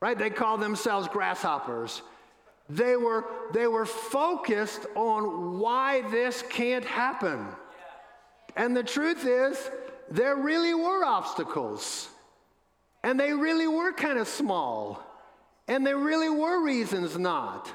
right? 0.00 0.18
They 0.18 0.30
call 0.30 0.56
themselves 0.56 1.06
grasshoppers. 1.08 2.00
They 2.68 2.96
were, 2.96 3.24
they 3.52 3.66
were 3.66 3.86
focused 3.86 4.86
on 4.94 5.58
why 5.58 6.02
this 6.10 6.42
can't 6.48 6.84
happen. 6.84 7.46
And 8.56 8.76
the 8.76 8.82
truth 8.82 9.24
is, 9.24 9.70
there 10.10 10.36
really 10.36 10.74
were 10.74 11.04
obstacles. 11.04 12.08
And 13.04 13.20
they 13.20 13.32
really 13.32 13.68
were 13.68 13.92
kind 13.92 14.18
of 14.18 14.26
small. 14.26 15.02
And 15.68 15.86
there 15.86 15.98
really 15.98 16.30
were 16.30 16.64
reasons 16.64 17.16
not. 17.16 17.70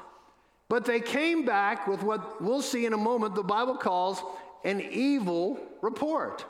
But 0.68 0.84
they 0.84 1.00
came 1.00 1.44
back 1.44 1.86
with 1.86 2.02
what 2.02 2.42
we'll 2.42 2.62
see 2.62 2.86
in 2.86 2.92
a 2.92 2.98
moment 2.98 3.34
the 3.34 3.42
Bible 3.42 3.76
calls 3.76 4.22
an 4.64 4.80
evil 4.80 5.58
report. 5.80 6.44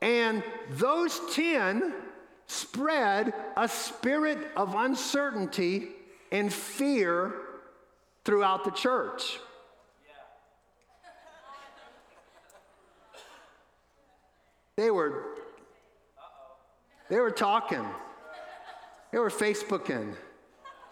And 0.00 0.42
those 0.70 1.20
10 1.34 1.94
spread 2.46 3.34
a 3.56 3.68
spirit 3.68 4.38
of 4.56 4.74
uncertainty 4.74 5.88
and 6.30 6.52
fear 6.52 7.34
throughout 8.28 8.62
the 8.62 8.70
church. 8.70 9.40
They 14.76 14.90
were 14.90 15.24
they 17.08 17.20
were 17.20 17.30
talking. 17.30 17.86
They 19.12 19.18
were 19.18 19.30
Facebooking. 19.30 20.14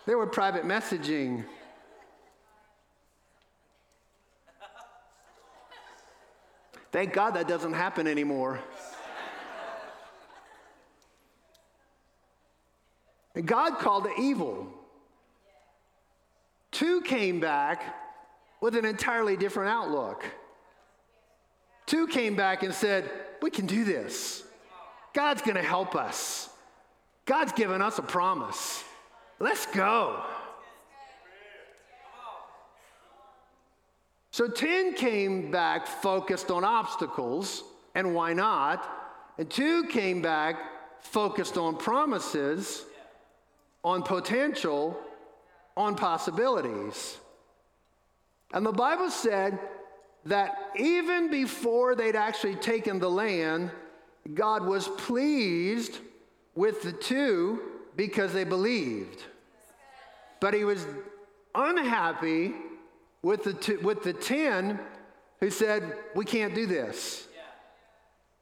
They 0.07 0.15
were 0.15 0.27
private 0.27 0.65
messaging. 0.65 1.45
Thank 6.91 7.13
God 7.13 7.35
that 7.35 7.47
doesn't 7.47 7.75
happen 7.75 8.07
anymore. 8.07 8.61
And 13.35 13.45
God 13.47 13.79
called 13.79 14.07
it 14.07 14.19
evil. 14.19 14.76
Two 16.73 17.01
came 17.03 17.41
back 17.41 17.83
with 18.61 18.77
an 18.77 18.85
entirely 18.85 19.37
different 19.37 19.71
outlook. 19.71 20.25
Two 21.87 22.07
came 22.07 22.35
back 22.35 22.63
and 22.63 22.75
said, 22.75 23.11
We 23.41 23.51
can 23.51 23.67
do 23.67 23.85
this. 23.85 24.43
God's 25.15 25.43
going 25.43 25.57
to 25.57 25.63
help 25.63 25.95
us. 25.95 26.51
God's 27.25 27.53
given 27.53 27.81
us 27.81 27.99
a 27.99 28.03
promise. 28.03 28.85
Let's 29.39 29.67
go. 29.67 30.23
So 34.31 34.49
10 34.49 34.95
came 34.95 35.51
back 35.51 35.87
focused 35.87 36.51
on 36.51 36.63
obstacles, 36.63 37.65
and 37.95 38.15
why 38.15 38.35
not? 38.35 38.87
And 39.39 39.49
two 39.49 39.85
came 39.85 40.21
back 40.21 40.57
focused 41.01 41.57
on 41.57 41.77
promises, 41.79 42.85
on 43.83 44.03
potential, 44.03 44.99
on 45.77 45.95
possibilities. 45.95 47.19
And 48.53 48.65
the 48.65 48.73
Bible 48.73 49.11
said 49.11 49.59
that 50.25 50.73
even 50.77 51.31
before 51.31 51.95
they'd 51.95 52.17
actually 52.17 52.57
taken 52.57 52.99
the 52.99 53.11
land, 53.11 53.71
God 54.35 54.65
was 54.65 54.89
pleased 54.89 55.99
with 56.55 56.83
the 56.83 56.93
two 56.93 57.63
because 57.97 58.33
they 58.33 58.45
believed. 58.45 59.23
But 60.41 60.55
he 60.55 60.65
was 60.65 60.87
unhappy 61.55 62.55
with 63.23 63.45
the, 63.45 63.55
two, 63.55 63.79
with 63.81 64.03
the 64.03 64.13
10 64.13 64.79
who 65.41 65.51
said, 65.51 65.97
We 66.15 66.25
can't 66.25 66.55
do 66.55 66.67
this. 66.67 67.26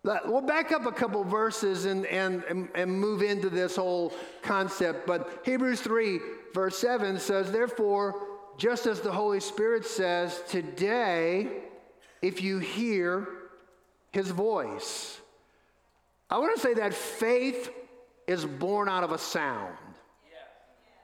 We'll 0.05 0.43
back 0.43 0.71
up 0.71 0.85
a 0.85 0.93
couple 0.93 1.25
verses 1.25 1.87
and, 1.87 2.05
and, 2.07 2.69
and 2.75 3.01
move 3.01 3.23
into 3.23 3.49
this 3.49 3.77
whole 3.77 4.13
concept. 4.43 5.07
But 5.07 5.41
Hebrews 5.45 5.81
3, 5.81 6.21
verse 6.53 6.79
7 6.79 7.19
says, 7.19 7.51
Therefore, 7.51 8.15
just 8.59 8.87
as 8.87 9.01
the 9.01 9.11
Holy 9.11 9.41
Spirit 9.41 9.87
says, 9.87 10.43
today, 10.47 11.49
if 12.21 12.43
you 12.43 12.59
hear 12.59 13.29
his 14.13 14.31
voice. 14.31 15.21
I 16.31 16.39
want 16.39 16.55
to 16.55 16.61
say 16.61 16.75
that 16.75 16.95
faith 16.95 17.71
is 18.27 18.45
born 18.45 18.89
out 18.89 19.05
of 19.05 19.11
a 19.11 19.19
sound. 19.19 19.77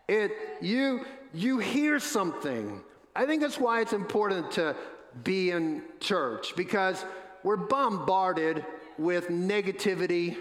It, 0.09 0.33
you, 0.61 1.05
you 1.33 1.59
hear 1.59 1.99
something. 1.99 2.81
I 3.15 3.27
think 3.27 3.43
that's 3.43 3.59
why 3.59 3.81
it's 3.81 3.93
important 3.93 4.51
to 4.53 4.77
be 5.25 5.51
in 5.51 5.83
church 6.01 6.55
because 6.57 7.05
we're 7.43 7.57
bombarded 7.57 8.65
with 9.01 9.29
negativity, 9.29 10.37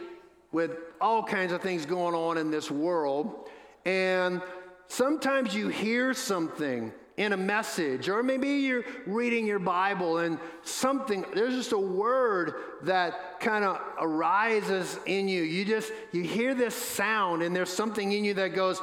with 0.52 0.72
all 1.00 1.24
kinds 1.24 1.54
of 1.54 1.62
things 1.62 1.86
going 1.86 2.14
on 2.14 2.38
in 2.38 2.52
this 2.52 2.70
world. 2.70 3.50
And 3.86 4.42
sometimes 4.88 5.56
you 5.56 5.70
hear 5.70 6.14
something 6.14 6.92
in 7.16 7.34
a 7.34 7.38
message, 7.38 8.10
or 8.10 8.22
maybe 8.22 8.48
you're 8.48 8.84
reading 9.06 9.46
your 9.46 9.60
Bible 9.60 10.20
and 10.20 10.40
something, 10.64 11.26
there's 11.34 11.54
just 11.54 11.72
a 11.72 11.78
word 11.78 12.54
that 12.84 13.40
kind 13.40 13.64
of 13.64 13.80
arises 14.00 15.00
in 15.06 15.28
you. 15.28 15.44
You 15.44 15.66
just, 15.66 15.92
you 16.12 16.24
hear 16.24 16.54
this 16.54 16.76
sound, 16.76 17.42
and 17.42 17.56
there's 17.56 17.72
something 17.72 18.12
in 18.12 18.24
you 18.24 18.34
that 18.36 18.56
goes, 18.56 18.82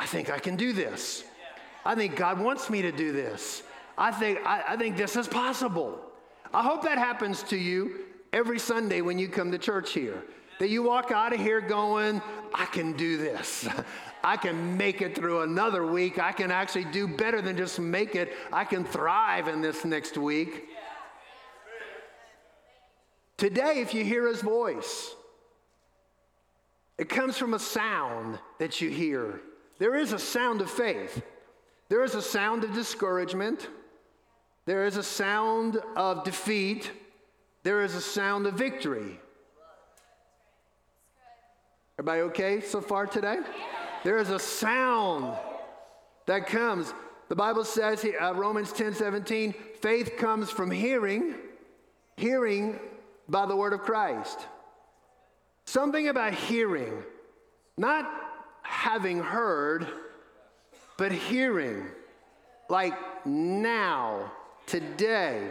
I 0.00 0.06
think 0.06 0.30
I 0.30 0.38
can 0.38 0.56
do 0.56 0.72
this. 0.72 1.24
I 1.84 1.94
think 1.94 2.16
God 2.16 2.40
wants 2.40 2.68
me 2.68 2.82
to 2.82 2.92
do 2.92 3.12
this. 3.12 3.62
I 3.96 4.10
think, 4.10 4.38
I, 4.46 4.64
I 4.68 4.76
think 4.76 4.96
this 4.96 5.16
is 5.16 5.26
possible. 5.26 5.98
I 6.52 6.62
hope 6.62 6.82
that 6.82 6.98
happens 6.98 7.42
to 7.44 7.56
you 7.56 8.07
every 8.32 8.58
Sunday 8.58 9.00
when 9.00 9.18
you 9.18 9.28
come 9.28 9.50
to 9.52 9.58
church 9.58 9.92
here. 9.92 10.22
That 10.58 10.70
you 10.70 10.82
walk 10.82 11.12
out 11.12 11.32
of 11.32 11.40
here 11.40 11.60
going, 11.60 12.20
I 12.52 12.64
can 12.66 12.94
do 12.94 13.16
this. 13.16 13.68
I 14.24 14.36
can 14.36 14.76
make 14.76 15.00
it 15.00 15.14
through 15.14 15.42
another 15.42 15.86
week. 15.86 16.18
I 16.18 16.32
can 16.32 16.50
actually 16.50 16.86
do 16.86 17.06
better 17.06 17.40
than 17.40 17.56
just 17.56 17.78
make 17.78 18.16
it. 18.16 18.32
I 18.52 18.64
can 18.64 18.84
thrive 18.84 19.46
in 19.46 19.60
this 19.60 19.84
next 19.84 20.18
week. 20.18 20.68
Today, 23.36 23.80
if 23.80 23.94
you 23.94 24.04
hear 24.04 24.26
his 24.26 24.42
voice, 24.42 25.14
it 26.98 27.08
comes 27.08 27.38
from 27.38 27.54
a 27.54 27.58
sound 27.58 28.40
that 28.58 28.80
you 28.80 28.90
hear. 28.90 29.40
There 29.78 29.94
is 29.94 30.12
a 30.12 30.18
sound 30.18 30.60
of 30.60 30.68
faith, 30.68 31.22
there 31.88 32.02
is 32.02 32.16
a 32.16 32.22
sound 32.22 32.64
of 32.64 32.74
discouragement, 32.74 33.68
there 34.66 34.84
is 34.84 34.96
a 34.96 35.04
sound 35.04 35.80
of 35.94 36.24
defeat, 36.24 36.90
there 37.62 37.82
is 37.84 37.94
a 37.94 38.00
sound 38.00 38.46
of 38.46 38.54
victory. 38.54 39.20
Everybody 41.98 42.22
okay 42.22 42.60
so 42.60 42.80
far 42.80 43.06
today? 43.06 43.38
There 44.04 44.18
is 44.18 44.30
a 44.30 44.38
sound 44.38 45.36
that 46.26 46.46
comes. 46.46 46.94
The 47.28 47.34
Bible 47.34 47.64
says, 47.64 48.06
uh, 48.20 48.34
Romans 48.34 48.72
10 48.72 48.94
17, 48.94 49.52
faith 49.80 50.16
comes 50.16 50.50
from 50.50 50.70
hearing, 50.70 51.34
hearing 52.16 52.78
by 53.28 53.46
the 53.46 53.56
word 53.56 53.72
of 53.72 53.80
Christ. 53.80 54.38
Something 55.64 56.08
about 56.08 56.32
hearing, 56.32 57.02
not 57.76 58.08
having 58.62 59.20
heard, 59.20 59.86
but 60.96 61.12
hearing, 61.12 61.86
like 62.68 62.94
now, 63.26 64.32
today. 64.66 65.50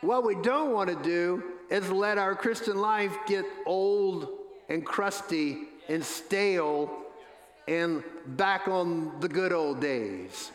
What 0.00 0.24
we 0.24 0.34
don't 0.34 0.72
want 0.72 0.88
to 0.88 0.96
do 0.96 1.42
is 1.68 1.90
let 1.90 2.16
our 2.16 2.34
Christian 2.34 2.78
life 2.78 3.14
get 3.26 3.44
old 3.66 4.28
and 4.68 4.84
crusty 4.84 5.58
and 5.88 6.02
stale 6.02 6.90
and 7.68 8.02
back 8.26 8.66
on 8.66 9.20
the 9.20 9.28
good 9.28 9.52
old 9.52 9.80
days. 9.80 10.52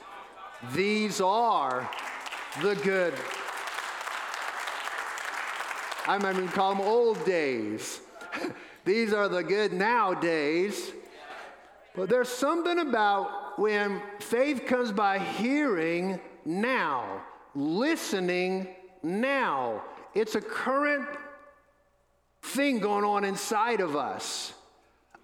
These 0.74 1.22
are 1.22 1.90
the 2.62 2.76
good. 2.76 3.14
I 6.08 6.18
might 6.18 6.36
even 6.36 6.48
call 6.48 6.76
them 6.76 6.86
old 6.86 7.24
days. 7.26 8.02
These 8.86 9.14
are 9.14 9.28
the 9.28 9.44
good 9.44 9.74
nowadays. 9.74 10.92
But 11.96 12.10
there's 12.10 12.30
something 12.30 12.80
about 12.80 13.58
when 13.60 14.02
faith 14.20 14.66
comes 14.66 14.92
by 14.92 15.20
hearing 15.20 16.20
now, 16.46 17.24
listening 17.56 18.68
now. 19.06 19.84
It's 20.14 20.36
a 20.36 20.42
current 20.42 21.08
thing 22.42 22.80
going 22.80 23.06
on 23.06 23.24
inside 23.24 23.80
of 23.80 23.96
us. 23.96 24.54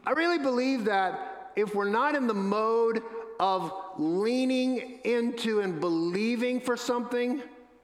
I 0.05 0.11
really 0.11 0.39
believe 0.39 0.85
that 0.85 1.51
if 1.55 1.75
we're 1.75 1.89
not 1.89 2.15
in 2.15 2.27
the 2.27 2.33
mode 2.33 3.03
of 3.39 3.73
leaning 3.97 4.99
into 5.03 5.61
and 5.61 5.79
believing 5.79 6.59
for 6.59 6.77
something, 6.77 7.41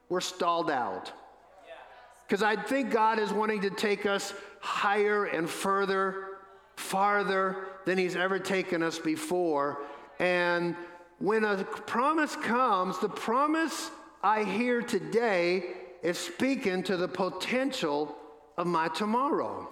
we're 0.10 0.22
stalled 0.22 0.70
out. 0.70 1.12
Because 2.28 2.44
I 2.44 2.56
think 2.56 2.92
God 2.92 3.20
is 3.20 3.32
wanting 3.32 3.62
to 3.62 3.70
take 3.70 4.06
us 4.06 4.34
higher 4.60 5.26
and 5.26 5.50
further, 5.50 6.26
farther 6.76 7.68
than 7.86 7.98
He's 7.98 8.16
ever 8.16 8.38
taken 8.38 8.84
us 8.84 9.00
before. 9.00 9.80
And 10.20 10.76
when 11.20 11.46
a 11.46 11.64
promise 11.64 12.36
comes, 12.36 13.00
the 13.00 13.10
promise 13.10 13.92
I 14.22 14.44
hear 14.44 14.82
today 14.82 15.74
is 16.04 16.18
speaking 16.18 16.84
to 16.84 16.98
the 16.98 17.08
potential 17.08 18.16
of 18.58 18.68
my 18.68 18.88
tomorrow. 18.90 19.70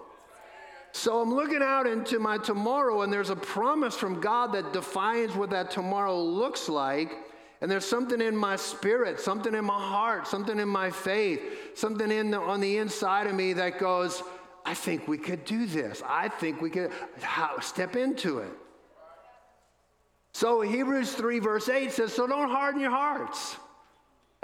So 0.91 1.19
I'm 1.19 1.33
looking 1.33 1.61
out 1.61 1.87
into 1.87 2.19
my 2.19 2.37
tomorrow, 2.37 3.01
and 3.01 3.11
there's 3.11 3.29
a 3.29 3.35
promise 3.35 3.95
from 3.95 4.21
God 4.21 4.53
that 4.53 4.71
defines 4.71 5.35
what 5.35 5.49
that 5.49 5.69
tomorrow 5.69 6.17
looks 6.17 6.69
like. 6.69 7.17
And 7.61 7.69
there's 7.69 7.85
something 7.85 8.21
in 8.21 8.35
my 8.35 8.55
spirit, 8.55 9.19
something 9.19 9.53
in 9.53 9.65
my 9.65 9.79
heart, 9.79 10.27
something 10.27 10.59
in 10.59 10.69
my 10.69 10.91
faith, 10.91 11.41
something 11.73 12.11
in 12.11 12.31
the, 12.31 12.39
on 12.39 12.61
the 12.61 12.77
inside 12.77 13.27
of 13.27 13.35
me 13.35 13.53
that 13.53 13.79
goes, 13.79 14.23
I 14.65 14.73
think 14.73 15.07
we 15.07 15.17
could 15.17 15.45
do 15.45 15.65
this. 15.65 16.01
I 16.05 16.29
think 16.29 16.61
we 16.61 16.69
could 16.69 16.91
how, 17.21 17.59
step 17.59 17.95
into 17.95 18.39
it. 18.39 18.51
So 20.33 20.61
Hebrews 20.61 21.13
3, 21.13 21.39
verse 21.39 21.69
8 21.69 21.91
says, 21.91 22.13
So 22.13 22.27
don't 22.27 22.49
harden 22.49 22.81
your 22.81 22.91
hearts, 22.91 23.57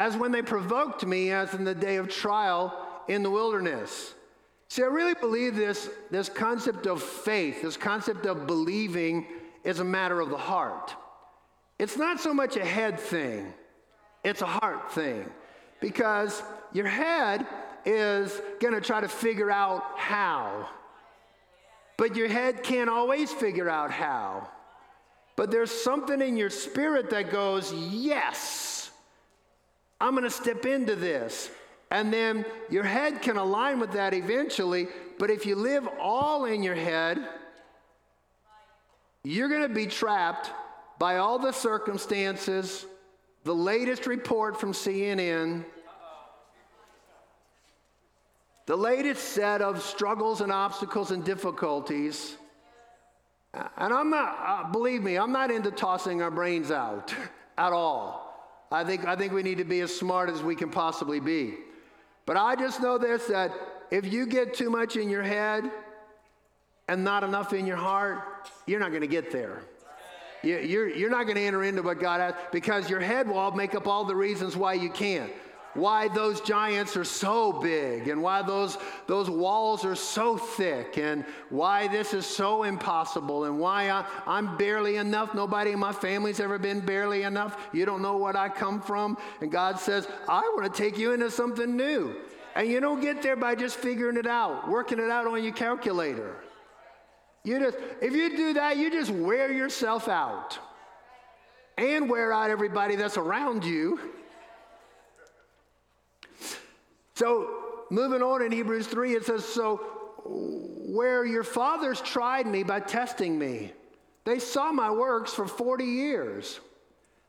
as 0.02 0.18
when 0.18 0.32
they 0.32 0.42
provoked 0.42 1.06
me, 1.06 1.30
as 1.30 1.54
in 1.54 1.64
the 1.64 1.76
day 1.76 1.98
of 1.98 2.10
trial 2.10 2.76
in 3.08 3.22
the 3.22 3.30
wilderness. 3.30 4.16
See, 4.68 4.82
I 4.82 4.88
really 4.88 5.14
believe 5.14 5.56
this, 5.56 5.92
this 6.10 6.28
concept 6.28 6.88
of 6.88 7.04
faith, 7.04 7.62
this 7.62 7.78
concept 7.78 8.26
of 8.26 8.48
believing, 8.48 9.28
is 9.64 9.80
a 9.80 9.84
matter 9.84 10.20
of 10.20 10.32
the 10.32 10.40
heart. 10.40 10.96
It's 11.78 11.98
not 11.98 12.20
so 12.20 12.34
much 12.34 12.56
a 12.56 12.66
head 12.66 13.00
thing, 13.00 13.54
it's 14.24 14.42
a 14.42 14.48
heart 14.48 14.92
thing. 14.92 15.30
Because 15.82 16.42
your 16.74 16.88
head 16.88 17.46
is 17.86 18.42
going 18.60 18.74
to 18.74 18.82
try 18.82 19.02
to 19.02 19.08
figure 19.08 19.52
out 19.52 19.84
how. 19.98 20.68
But 21.98 22.16
your 22.16 22.28
head 22.28 22.64
can't 22.64 22.90
always 22.90 23.32
figure 23.32 23.70
out 23.70 23.92
how. 23.92 24.50
But 25.36 25.52
there's 25.52 25.70
something 25.70 26.22
in 26.22 26.38
your 26.38 26.50
spirit 26.50 27.12
that 27.12 27.30
goes, 27.30 27.72
yes, 27.72 28.81
I'm 30.02 30.14
going 30.14 30.24
to 30.24 30.32
step 30.32 30.66
into 30.66 30.96
this. 30.96 31.52
And 31.92 32.12
then 32.12 32.46
your 32.70 32.84
head 32.84 33.22
can 33.22 33.38
align 33.38 33.80
with 33.80 33.92
that 33.92 34.14
eventually. 34.14 34.88
But 35.20 35.30
if 35.30 35.46
you 35.46 35.56
live 35.56 35.88
all 36.00 36.46
in 36.46 36.64
your 36.64 36.76
head, 36.76 37.20
you're 39.24 39.50
going 39.50 39.62
to 39.62 39.70
be 39.70 39.86
trapped 39.86 40.52
by 40.98 41.18
all 41.18 41.38
the 41.38 41.52
circumstances, 41.52 42.86
the 43.44 43.54
latest 43.54 44.08
report 44.08 44.60
from 44.60 44.72
CNN, 44.72 45.66
the 48.66 48.76
latest 48.76 49.24
set 49.30 49.62
of 49.62 49.84
struggles 49.84 50.42
and 50.42 50.52
obstacles 50.52 51.12
and 51.12 51.24
difficulties. 51.24 52.38
And 53.54 53.94
I'm 53.94 54.10
not, 54.10 54.38
uh, 54.40 54.72
believe 54.72 55.04
me, 55.04 55.18
I'm 55.18 55.32
not 55.32 55.52
into 55.52 55.72
tossing 55.72 56.22
our 56.22 56.32
brains 56.32 56.72
out 56.72 57.14
at 57.58 57.74
all. 57.74 58.21
I 58.72 58.84
think, 58.84 59.06
I 59.06 59.16
think 59.16 59.34
we 59.34 59.44
need 59.44 59.58
to 59.58 59.66
be 59.66 59.82
as 59.82 59.94
smart 59.94 60.30
as 60.30 60.42
we 60.42 60.56
can 60.56 60.70
possibly 60.70 61.20
be. 61.20 61.56
But 62.26 62.38
I 62.38 62.56
just 62.56 62.82
know 62.82 62.98
this 62.98 63.26
that 63.26 63.52
if 63.90 64.12
you 64.12 64.26
get 64.26 64.54
too 64.54 64.70
much 64.70 64.96
in 64.96 65.10
your 65.10 65.24
head 65.24 65.70
and 66.88 67.04
not 67.04 67.24
enough 67.24 67.52
in 67.52 67.68
your 67.68 67.78
heart, 67.78 68.50
you're 68.66 68.80
not 68.80 68.90
going 68.90 69.02
to 69.02 69.08
get 69.08 69.32
there. 69.32 69.64
You're, 70.44 70.90
you're 70.90 71.10
not 71.10 71.24
going 71.24 71.36
to 71.36 71.42
enter 71.42 71.64
into 71.64 71.84
what 71.84 72.00
God 72.00 72.20
has 72.20 72.34
because 72.52 72.90
your 72.90 73.00
head 73.00 73.28
will 73.28 73.52
make 73.52 73.76
up 73.76 73.88
all 73.88 74.06
the 74.06 74.16
reasons 74.16 74.58
why 74.58 74.74
you 74.74 74.90
can't. 74.90 75.32
Why 75.74 76.10
those 76.10 76.42
giants 76.42 76.98
are 76.98 77.06
so 77.06 77.54
big, 77.54 78.10
and 78.10 78.22
why 78.22 78.42
those, 78.42 78.78
those 79.08 79.30
walls 79.30 79.86
are 79.86 79.96
so 79.96 80.38
thick, 80.38 80.98
and 80.98 81.24
why 81.50 81.88
this 81.88 82.14
is 82.14 82.26
so 82.26 82.64
impossible, 82.64 83.46
and 83.46 83.58
why 83.58 83.90
I, 83.90 84.06
I'm 84.26 84.58
barely 84.58 84.98
enough. 84.98 85.34
Nobody 85.34 85.72
in 85.72 85.80
my 85.80 85.94
family's 85.94 86.40
ever 86.40 86.60
been 86.60 86.82
barely 86.82 87.24
enough. 87.24 87.70
You 87.72 87.86
don't 87.86 88.02
know 88.02 88.18
what 88.18 88.36
I 88.36 88.50
come 88.50 88.82
from. 88.82 89.18
And 89.40 89.52
God 89.52 89.80
says, 89.80 90.08
I 90.28 90.42
want 90.56 90.74
to 90.74 90.82
take 90.82 90.98
you 90.98 91.14
into 91.14 91.32
something 91.32 91.78
new. 91.78 92.16
And 92.56 92.68
you 92.68 92.82
don't 92.82 93.00
get 93.00 93.22
there 93.22 93.38
by 93.38 93.56
just 93.56 93.78
figuring 93.78 94.18
it 94.18 94.28
out, 94.28 94.70
working 94.70 95.00
it 95.00 95.10
out 95.10 95.26
on 95.26 95.42
your 95.42 95.54
calculator. 95.54 96.36
You 97.44 97.60
just, 97.60 97.78
if 98.02 98.14
you 98.14 98.36
do 98.36 98.54
that, 98.54 98.78
you 98.78 98.92
just 98.92 99.10
wear 99.10 99.52
yourself 99.52 100.10
out 100.10 100.60
and 101.78 102.10
wear 102.10 102.34
out 102.34 102.50
everybody 102.50 102.96
that's 102.96 103.18
around 103.18 103.64
you. 103.64 104.00
So, 107.22 107.50
moving 107.92 108.24
on 108.24 108.42
in 108.42 108.52
Hebrews 108.52 108.88
3, 108.88 109.14
it 109.14 109.26
says, 109.26 109.46
So, 109.46 109.76
where 110.26 111.24
your 111.24 111.44
fathers 111.44 112.02
tried 112.02 112.48
me 112.48 112.64
by 112.64 112.80
testing 112.80 113.38
me, 113.38 113.74
they 114.24 114.40
saw 114.40 114.72
my 114.72 114.90
works 114.90 115.32
for 115.32 115.46
40 115.46 115.86
years. 115.86 116.60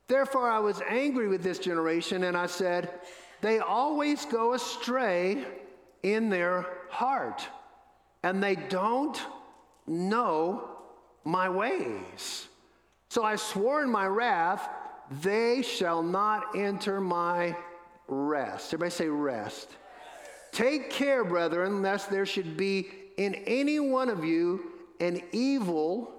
Therefore, 0.09 0.49
I 0.49 0.61
was 0.61 0.81
angry 0.89 1.29
with 1.29 1.43
this 1.43 1.59
generation, 1.59 2.25
and 2.25 2.39
I 2.39 2.47
said, 2.47 2.89
They 3.43 3.59
always 3.59 4.25
go 4.25 4.55
astray 4.55 5.45
in 6.03 6.31
their 6.31 6.65
heart, 6.89 7.47
and 8.23 8.43
they 8.43 8.57
don't 8.57 9.21
know 9.87 10.71
my 11.23 11.51
ways. 11.51 12.49
So 13.11 13.25
I 13.25 13.37
swore 13.37 13.83
in 13.83 13.91
my 13.91 14.07
wrath, 14.07 14.71
They 15.21 15.61
shall 15.61 16.03
not 16.03 16.57
enter 16.57 16.99
my 16.99 17.55
rest. 18.09 18.73
Everybody 18.73 18.91
say 18.91 19.09
rest. 19.09 19.77
Take 20.53 20.91
care, 20.91 21.25
brethren, 21.25 21.83
lest 21.83 22.11
there 22.11 22.27
should 22.27 22.57
be 22.57 22.89
in 23.17 23.35
any 23.47 23.81
one 23.81 24.11
of 24.11 24.25
you 24.25 24.71
an 25.01 25.21
evil, 25.33 26.13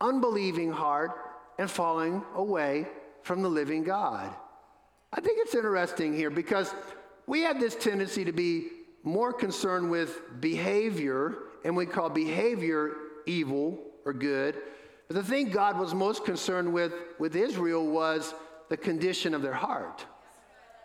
unbelieving 0.00 0.72
heart 0.72 1.12
and 1.58 1.70
falling 1.70 2.22
away 2.34 2.86
from 3.22 3.42
the 3.42 3.48
living 3.48 3.84
God. 3.84 4.34
I 5.12 5.20
think 5.20 5.38
it's 5.40 5.54
interesting 5.54 6.14
here 6.14 6.30
because 6.30 6.74
we 7.26 7.42
have 7.42 7.60
this 7.60 7.76
tendency 7.76 8.24
to 8.24 8.32
be 8.32 8.68
more 9.04 9.32
concerned 9.32 9.90
with 9.90 10.20
behavior 10.40 11.38
and 11.64 11.76
we 11.76 11.86
call 11.86 12.10
behavior 12.10 12.96
evil 13.26 13.78
or 14.04 14.12
good. 14.12 14.56
But 15.06 15.16
the 15.16 15.22
thing 15.22 15.50
God 15.50 15.78
was 15.78 15.94
most 15.94 16.24
concerned 16.24 16.72
with 16.72 16.92
with 17.18 17.36
Israel 17.36 17.86
was 17.86 18.34
the 18.68 18.76
condition 18.76 19.34
of 19.34 19.42
their 19.42 19.52
heart. 19.52 20.04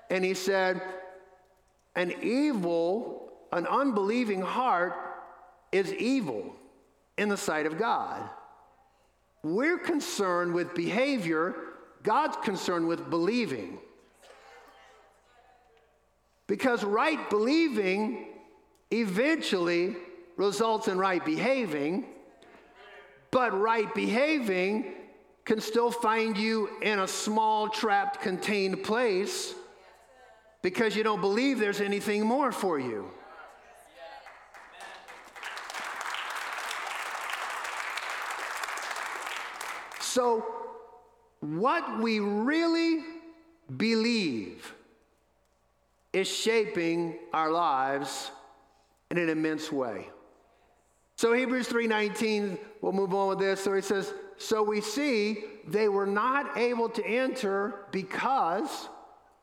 And 0.09 0.23
he 0.23 0.33
said, 0.33 0.81
an 1.97 2.13
evil, 2.21 3.31
an 3.51 3.65
unbelieving 3.65 4.39
heart 4.39 4.93
is 5.71 5.91
evil 5.93 6.55
in 7.17 7.27
the 7.27 7.35
sight 7.35 7.65
of 7.65 7.77
God. 7.77 8.21
We're 9.43 9.79
concerned 9.79 10.53
with 10.53 10.75
behavior, 10.75 11.55
God's 12.03 12.37
concerned 12.43 12.87
with 12.87 13.09
believing. 13.09 13.79
Because 16.45 16.83
right 16.83 17.29
believing 17.31 18.27
eventually 18.91 19.97
results 20.37 20.87
in 20.87 20.99
right 20.99 21.25
behaving, 21.25 22.05
but 23.31 23.59
right 23.59 23.93
behaving 23.95 24.93
can 25.45 25.59
still 25.59 25.89
find 25.89 26.37
you 26.37 26.69
in 26.83 26.99
a 26.99 27.07
small, 27.07 27.69
trapped, 27.69 28.21
contained 28.21 28.83
place 28.83 29.55
because 30.61 30.95
you 30.95 31.03
don't 31.03 31.21
believe 31.21 31.59
there's 31.59 31.81
anything 31.81 32.25
more 32.25 32.51
for 32.51 32.79
you. 32.79 33.09
So, 39.99 40.45
what 41.41 41.99
we 42.01 42.19
really 42.19 43.03
believe 43.75 44.73
is 46.11 46.27
shaping 46.27 47.19
our 47.33 47.51
lives 47.51 48.31
in 49.11 49.17
an 49.17 49.29
immense 49.29 49.71
way. 49.71 50.09
So 51.15 51.33
Hebrews 51.33 51.67
3:19, 51.67 52.59
we'll 52.81 52.91
move 52.91 53.13
on 53.13 53.29
with 53.29 53.39
this. 53.39 53.63
So 53.63 53.73
he 53.73 53.81
says, 53.81 54.13
"So 54.37 54.63
we 54.63 54.81
see 54.81 55.43
they 55.67 55.89
were 55.89 56.05
not 56.05 56.57
able 56.57 56.89
to 56.89 57.05
enter 57.05 57.85
because 57.91 58.89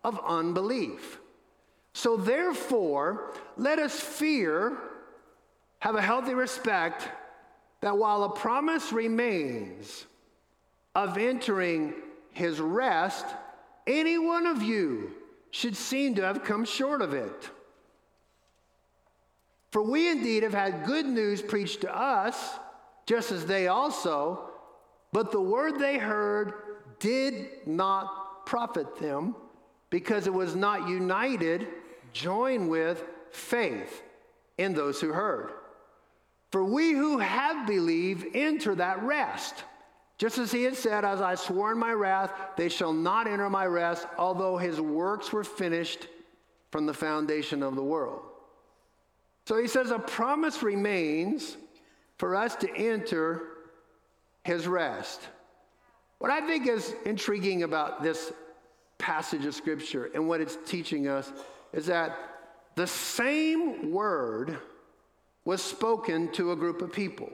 of 0.05 0.21
unbelief. 0.25 1.19
So 1.95 2.17
therefore, 2.17 3.33
let 3.57 3.79
us 3.79 3.99
fear, 3.99 4.77
have 5.79 5.95
a 5.95 6.03
healthy 6.03 6.35
respect 6.35 7.09
that 7.81 7.97
while 7.97 8.25
a 8.25 8.31
promise 8.31 8.93
remains 8.93 10.07
of 10.95 11.17
entering 11.17 11.95
his 12.33 12.61
rest, 12.61 13.27
any 13.87 14.19
one 14.19 14.47
of 14.47 14.63
you 14.63 15.13
should 15.51 15.77
seem 15.77 16.15
to 16.17 16.23
have 16.23 16.45
come 16.45 16.65
short 16.65 17.01
of 17.01 17.15
it. 17.15 17.51
For 19.71 19.83
we 19.83 20.11
indeed 20.11 20.43
have 20.43 20.55
had 20.55 20.85
good 20.85 21.07
news 21.07 21.43
preached 21.43 21.81
to 21.83 21.97
us, 21.97 22.55
just 23.07 23.33
as 23.33 23.47
they 23.47 23.69
also, 23.69 24.51
but 25.13 25.31
the 25.31 25.41
word 25.41 25.79
they 25.79 25.99
heard 25.99 26.55
did 26.99 27.67
not 27.67 28.47
profit 28.47 28.97
them 28.99 29.35
because 29.95 30.27
it 30.27 30.35
was 30.35 30.57
not 30.57 30.89
united, 30.89 31.69
joined 32.13 32.69
with 32.69 33.05
faith 33.31 34.03
in 34.59 34.75
those 34.75 35.01
who 35.01 35.13
heard. 35.13 35.53
For 36.51 36.65
we 36.65 36.91
who 36.91 37.19
have 37.19 37.65
believed 37.65 38.27
enter 38.35 38.75
that 38.75 39.01
rest. 39.05 39.63
Just 40.19 40.37
as 40.39 40.51
he 40.51 40.65
had 40.65 40.75
said, 40.75 41.05
As 41.05 41.21
I 41.21 41.37
swore 41.37 41.71
in 41.71 41.79
my 41.79 41.93
wrath, 41.93 42.33
they 42.57 42.69
shall 42.69 42.93
not 42.93 43.29
enter 43.29 43.49
my 43.49 43.67
rest, 43.67 44.09
although 44.19 44.57
his 44.57 44.81
works 44.81 45.33
were 45.33 45.45
finished 45.45 46.09
from 46.73 46.87
the 46.87 46.93
foundation 46.93 47.63
of 47.63 47.77
the 47.77 47.85
world. 47.85 48.23
So 49.47 49.57
he 49.63 49.69
says, 49.69 49.93
A 49.93 50.01
promise 50.01 50.61
remains 50.61 51.57
for 52.19 52.35
us 52.35 52.57
to 52.57 52.77
enter 52.77 53.43
his 54.43 54.67
rest. 54.67 55.21
What 56.19 56.33
I 56.33 56.45
think 56.45 56.67
is 56.67 56.97
intriguing 57.05 57.63
about 57.63 58.03
this 58.03 58.33
passage 58.99 59.45
of 59.45 59.55
scripture 59.55 60.11
and 60.15 60.29
what 60.29 60.41
it's 60.41 60.57
teaching 60.67 61.09
us 61.09 61.33
is 61.73 61.87
that 61.87 62.17
the 62.77 62.87
same 62.87 63.91
word 63.93 64.59
was 65.45 65.63
spoken 65.63 66.31
to 66.33 66.53
a 66.53 66.57
group 66.57 66.83
of 66.83 66.93
people. 66.93 67.31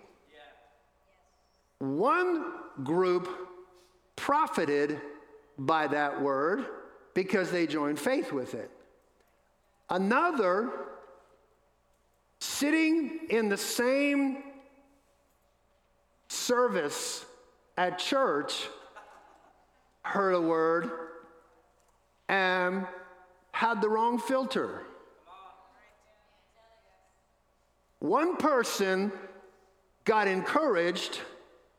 One 1.79 2.45
group 2.83 3.29
profited 4.17 5.01
by 5.59 5.87
that 5.87 6.21
word 6.21 6.67
because 7.15 7.51
they 7.51 7.67
joined 7.67 7.99
faith 7.99 8.33
with 8.33 8.55
it. 8.55 8.71
Another, 9.89 10.71
sitting 12.39 13.21
in 13.31 13.49
the 13.49 13.57
same 13.57 14.43
service 16.29 17.25
at 17.77 17.99
church, 17.99 18.69
heard 20.03 20.33
a 20.33 20.41
word 20.41 20.91
and 22.31 22.87
had 23.51 23.83
the 23.83 23.89
wrong 23.89 24.17
filter. 24.17 24.83
One 27.99 28.37
person 28.37 29.11
got 30.05 30.29
encouraged 30.29 31.19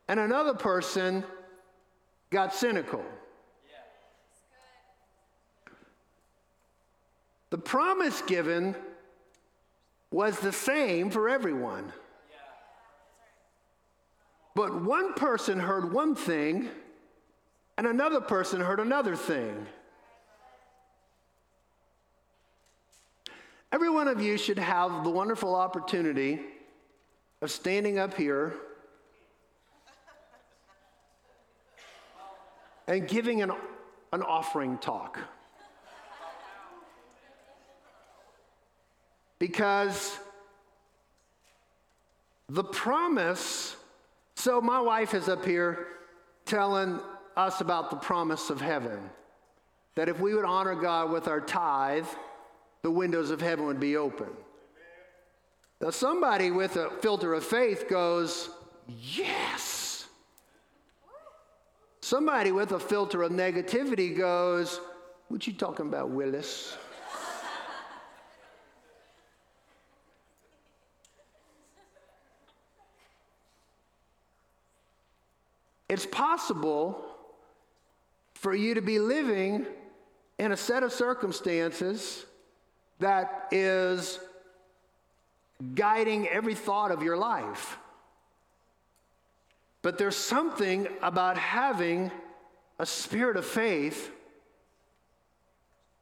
and 0.08 0.20
another 0.20 0.52
person 0.52 1.24
got 2.28 2.54
cynical. 2.54 3.02
The 7.48 7.58
promise 7.58 8.20
given 8.20 8.76
was 10.10 10.38
the 10.38 10.52
same 10.52 11.08
for 11.08 11.30
everyone. 11.30 11.94
But 14.54 14.82
one 14.82 15.14
person 15.14 15.58
heard 15.58 15.94
one 15.94 16.14
thing, 16.14 16.68
and 17.78 17.86
another 17.86 18.20
person 18.20 18.60
heard 18.60 18.80
another 18.80 19.16
thing. 19.16 19.66
Every 23.72 23.88
one 23.88 24.06
of 24.06 24.20
you 24.20 24.36
should 24.36 24.58
have 24.58 25.02
the 25.02 25.08
wonderful 25.08 25.54
opportunity 25.54 26.40
of 27.40 27.50
standing 27.50 27.98
up 27.98 28.14
here 28.14 28.54
and 32.86 33.08
giving 33.08 33.40
an, 33.40 33.50
an 34.12 34.22
offering 34.22 34.76
talk. 34.76 35.18
Because 39.38 40.18
the 42.50 42.62
promise, 42.62 43.74
so 44.36 44.60
my 44.60 44.80
wife 44.80 45.14
is 45.14 45.30
up 45.30 45.46
here 45.46 45.86
telling 46.44 47.00
us 47.38 47.62
about 47.62 47.88
the 47.88 47.96
promise 47.96 48.50
of 48.50 48.60
heaven. 48.60 49.00
That 49.94 50.10
if 50.10 50.20
we 50.20 50.34
would 50.34 50.44
honor 50.44 50.74
God 50.74 51.10
with 51.10 51.26
our 51.26 51.40
tithe, 51.40 52.06
the 52.82 52.90
windows 52.90 53.30
of 53.30 53.40
heaven 53.40 53.66
would 53.66 53.80
be 53.80 53.96
open. 53.96 54.28
Now, 55.80 55.90
somebody 55.90 56.50
with 56.50 56.76
a 56.76 56.90
filter 57.00 57.34
of 57.34 57.44
faith 57.44 57.88
goes, 57.88 58.50
Yes. 58.86 60.06
Somebody 62.00 62.52
with 62.52 62.72
a 62.72 62.80
filter 62.80 63.22
of 63.22 63.32
negativity 63.32 64.16
goes, 64.16 64.80
What 65.28 65.46
you 65.46 65.52
talking 65.52 65.86
about, 65.86 66.10
Willis? 66.10 66.76
it's 75.88 76.06
possible 76.06 77.04
for 78.34 78.54
you 78.54 78.72
to 78.74 78.80
be 78.80 78.98
living 78.98 79.66
in 80.38 80.52
a 80.52 80.56
set 80.56 80.82
of 80.82 80.90
circumstances 80.90 82.24
that 82.98 83.48
is 83.50 84.18
guiding 85.74 86.28
every 86.28 86.54
thought 86.54 86.90
of 86.90 87.02
your 87.02 87.16
life. 87.16 87.78
But 89.82 89.98
there's 89.98 90.16
something 90.16 90.86
about 91.02 91.36
having 91.36 92.10
a 92.78 92.86
spirit 92.86 93.36
of 93.36 93.44
faith 93.44 94.10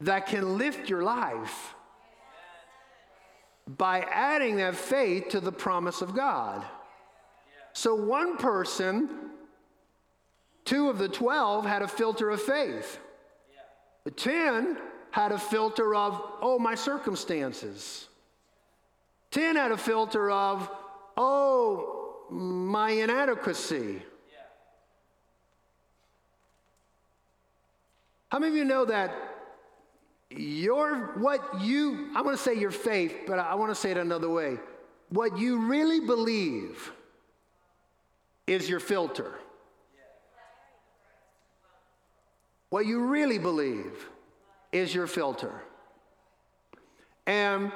that 0.03 0.27
can 0.27 0.59
lift 0.59 0.89
your 0.89 1.03
life 1.03 1.75
by 3.67 4.01
adding 4.01 4.57
that 4.57 4.75
faith 4.75 5.29
to 5.31 5.41
the 5.41 5.53
promise 5.53 6.03
of 6.03 6.15
God. 6.15 6.65
So 7.73 7.95
one 7.95 8.37
person, 8.37 9.09
two 10.65 10.89
of 10.89 10.99
the 10.99 11.09
12 11.09 11.65
had 11.65 11.83
a 11.83 11.89
filter 11.89 12.31
of 12.31 12.43
faith. 12.43 12.99
The 14.05 14.11
10 14.11 14.79
had 15.11 15.33
a 15.33 15.39
filter 15.39 15.95
of, 15.95 16.21
oh, 16.41 16.59
my 16.59 16.75
circumstances. 16.75 18.09
10 19.31 19.57
had 19.57 19.73
a 19.73 19.77
filter 19.77 20.31
of, 20.31 20.69
oh, 21.17 22.27
my 22.31 22.91
inadequacy. 22.91 24.03
How 28.29 28.39
many 28.39 28.53
of 28.53 28.57
you 28.57 28.65
know 28.65 28.85
that 28.85 29.13
your, 30.31 31.19
what 31.19 31.61
you, 31.61 32.11
I 32.15 32.23
want 32.23 32.37
to 32.37 32.43
say 32.43 32.55
your 32.55 32.71
faith, 32.71 33.15
but 33.27 33.41
I 33.41 33.57
want 33.57 33.73
to 33.73 33.75
say 33.75 33.91
it 33.91 33.97
another 33.97 34.31
way. 34.31 34.59
what 35.09 35.37
you 35.37 35.59
really 35.67 35.99
believe 35.99 36.93
is 38.47 38.69
your 38.69 38.79
filter. 38.79 39.35
What 42.69 42.87
you 42.87 43.05
really 43.07 43.39
believe 43.39 44.09
is 44.73 44.95
your 44.95 45.07
filter. 45.07 45.53
And 47.27 47.73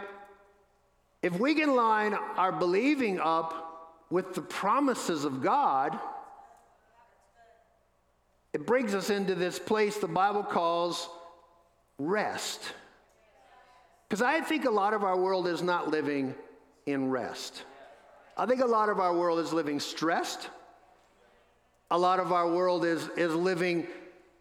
if 1.23 1.39
we 1.39 1.55
can 1.55 1.75
line 1.75 2.15
our 2.37 2.53
believing 2.53 3.19
up 3.19 4.05
with 4.11 4.35
the 4.35 4.43
promises 4.43 5.25
of 5.25 5.43
God, 5.43 5.99
it 8.53 8.67
brings 8.67 8.95
us 8.95 9.11
into 9.11 9.35
this 9.35 9.59
place 9.59 9.97
the 9.97 10.07
Bible 10.07 10.43
calls 10.43 11.09
rest. 11.99 12.61
Because 14.09 14.23
I 14.23 14.41
think 14.41 14.65
a 14.65 14.71
lot 14.71 14.95
of 14.95 15.03
our 15.03 15.19
world 15.19 15.49
is 15.49 15.63
not 15.63 15.91
living 15.91 16.35
in 16.87 17.11
rest. 17.11 17.65
I 18.37 18.47
think 18.47 18.61
a 18.61 18.67
lot 18.67 18.89
of 18.89 19.01
our 19.01 19.17
world 19.17 19.39
is 19.39 19.53
living 19.53 19.81
stressed. 19.81 20.51
A 21.91 21.99
lot 21.99 22.21
of 22.21 22.33
our 22.33 22.51
world 22.51 22.85
is, 22.85 23.09
is 23.17 23.35
living 23.35 23.87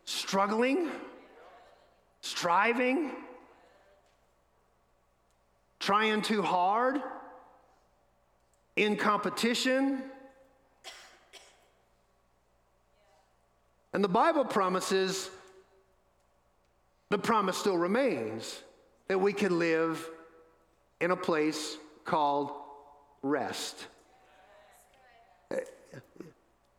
struggling, 0.05 0.89
striving, 2.23 3.11
trying 5.79 6.21
too 6.21 6.41
hard, 6.41 7.01
in 8.77 8.95
competition. 8.95 10.01
And 13.93 14.03
the 14.03 14.07
Bible 14.07 14.45
promises, 14.45 15.29
the 17.09 17.19
promise 17.19 17.57
still 17.57 17.77
remains 17.77 18.61
that 19.09 19.19
we 19.19 19.33
can 19.33 19.59
live 19.59 20.09
in 21.01 21.11
a 21.11 21.17
place 21.17 21.77
called 22.05 22.51
rest. 23.21 23.85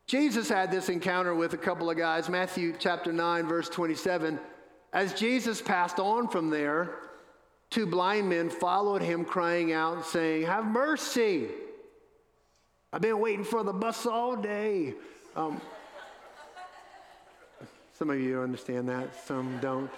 Jesus 0.07 0.49
had 0.49 0.71
this 0.71 0.89
encounter 0.89 1.35
with 1.35 1.53
a 1.53 1.59
couple 1.59 1.91
of 1.91 1.99
guys, 1.99 2.31
Matthew 2.31 2.75
chapter 2.79 3.13
9, 3.13 3.47
verse 3.47 3.69
27. 3.69 4.41
As 4.95 5.13
Jesus 5.13 5.61
passed 5.61 5.99
on 5.99 6.29
from 6.29 6.51
there, 6.51 6.95
two 7.69 7.85
blind 7.85 8.29
men 8.29 8.49
followed 8.49 9.03
him, 9.03 9.25
crying 9.25 9.73
out, 9.73 10.07
saying, 10.07 10.47
Have 10.47 10.65
mercy. 10.65 11.49
I've 12.93 13.01
been 13.03 13.19
waiting 13.19 13.45
for 13.45 13.65
the 13.65 13.73
bus 13.73 14.07
all 14.07 14.37
day. 14.37 14.95
Um, 15.35 15.61
some 17.99 18.09
of 18.09 18.21
you 18.21 18.41
understand 18.41 18.89
that, 18.89 19.27
some 19.27 19.59
don't. 19.61 19.91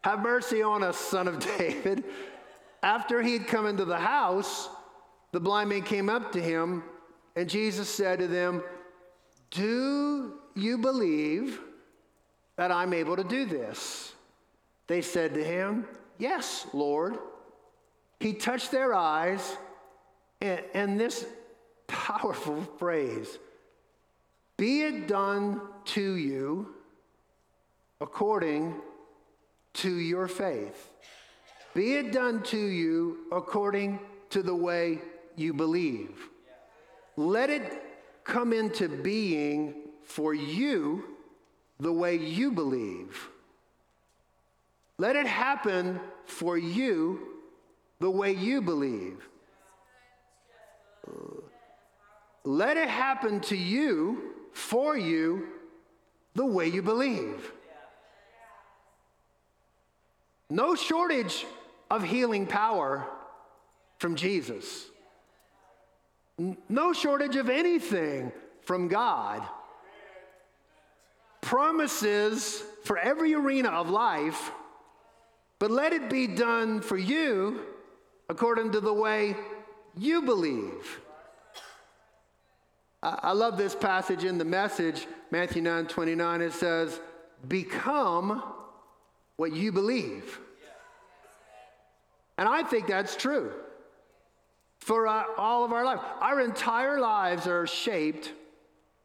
Have 0.00 0.20
mercy 0.22 0.62
on 0.62 0.82
us, 0.82 0.96
son 0.96 1.28
of 1.28 1.38
David. 1.58 2.04
After 2.82 3.20
he'd 3.20 3.46
come 3.46 3.66
into 3.66 3.84
the 3.84 3.98
house, 3.98 4.70
the 5.32 5.40
blind 5.40 5.68
man 5.68 5.82
came 5.82 6.08
up 6.08 6.32
to 6.32 6.40
him 6.40 6.82
and 7.36 7.46
Jesus 7.46 7.90
said 7.90 8.20
to 8.20 8.26
them, 8.26 8.62
Do 9.50 10.38
you 10.54 10.78
believe 10.78 11.60
that 12.60 12.70
I'm 12.70 12.92
able 12.92 13.16
to 13.16 13.24
do 13.24 13.46
this? 13.46 14.12
They 14.86 15.00
said 15.00 15.32
to 15.32 15.42
him, 15.42 15.86
Yes, 16.18 16.66
Lord. 16.74 17.16
He 18.18 18.34
touched 18.34 18.70
their 18.70 18.92
eyes, 18.92 19.56
and, 20.42 20.60
and 20.74 21.00
this 21.00 21.24
powerful 21.86 22.60
phrase 22.78 23.38
be 24.58 24.82
it 24.82 25.08
done 25.08 25.62
to 25.86 26.16
you 26.16 26.74
according 27.98 28.74
to 29.72 29.94
your 29.94 30.28
faith. 30.28 30.90
Be 31.72 31.94
it 31.94 32.12
done 32.12 32.42
to 32.42 32.58
you 32.58 33.20
according 33.32 34.00
to 34.28 34.42
the 34.42 34.54
way 34.54 34.98
you 35.34 35.54
believe. 35.54 36.28
Let 37.16 37.48
it 37.48 37.82
come 38.22 38.52
into 38.52 38.86
being 38.86 39.76
for 40.04 40.34
you 40.34 41.09
the 41.80 41.92
way 41.92 42.16
you 42.16 42.52
believe. 42.52 43.28
Let 44.98 45.16
it 45.16 45.26
happen 45.26 45.98
for 46.26 46.56
you 46.56 47.26
the 47.98 48.10
way 48.10 48.32
you 48.32 48.60
believe. 48.60 49.26
Let 52.44 52.76
it 52.76 52.88
happen 52.88 53.40
to 53.42 53.56
you, 53.56 54.34
for 54.52 54.96
you, 54.96 55.48
the 56.34 56.44
way 56.46 56.68
you 56.68 56.82
believe. 56.82 57.52
No 60.48 60.74
shortage 60.74 61.46
of 61.90 62.02
healing 62.02 62.46
power 62.46 63.06
from 63.98 64.16
Jesus. 64.16 64.86
No 66.68 66.92
shortage 66.92 67.36
of 67.36 67.48
anything 67.48 68.32
from 68.62 68.88
God. 68.88 69.42
Promises 71.50 72.62
for 72.84 72.96
every 72.96 73.34
arena 73.34 73.70
of 73.70 73.90
life, 73.90 74.52
but 75.58 75.72
let 75.72 75.92
it 75.92 76.08
be 76.08 76.28
done 76.28 76.80
for 76.80 76.96
you 76.96 77.62
according 78.28 78.70
to 78.70 78.80
the 78.80 78.94
way 78.94 79.34
you 79.98 80.22
believe. 80.22 81.00
I 83.02 83.32
love 83.32 83.56
this 83.56 83.74
passage 83.74 84.22
in 84.22 84.38
the 84.38 84.44
message, 84.44 85.08
Matthew 85.32 85.60
9 85.60 85.86
29. 85.86 86.40
It 86.40 86.52
says, 86.52 87.00
Become 87.48 88.44
what 89.34 89.52
you 89.52 89.72
believe. 89.72 90.38
And 92.38 92.48
I 92.48 92.62
think 92.62 92.86
that's 92.86 93.16
true 93.16 93.50
for 94.78 95.08
our, 95.08 95.26
all 95.36 95.64
of 95.64 95.72
our 95.72 95.84
life. 95.84 95.98
Our 96.20 96.42
entire 96.42 97.00
lives 97.00 97.48
are 97.48 97.66
shaped 97.66 98.32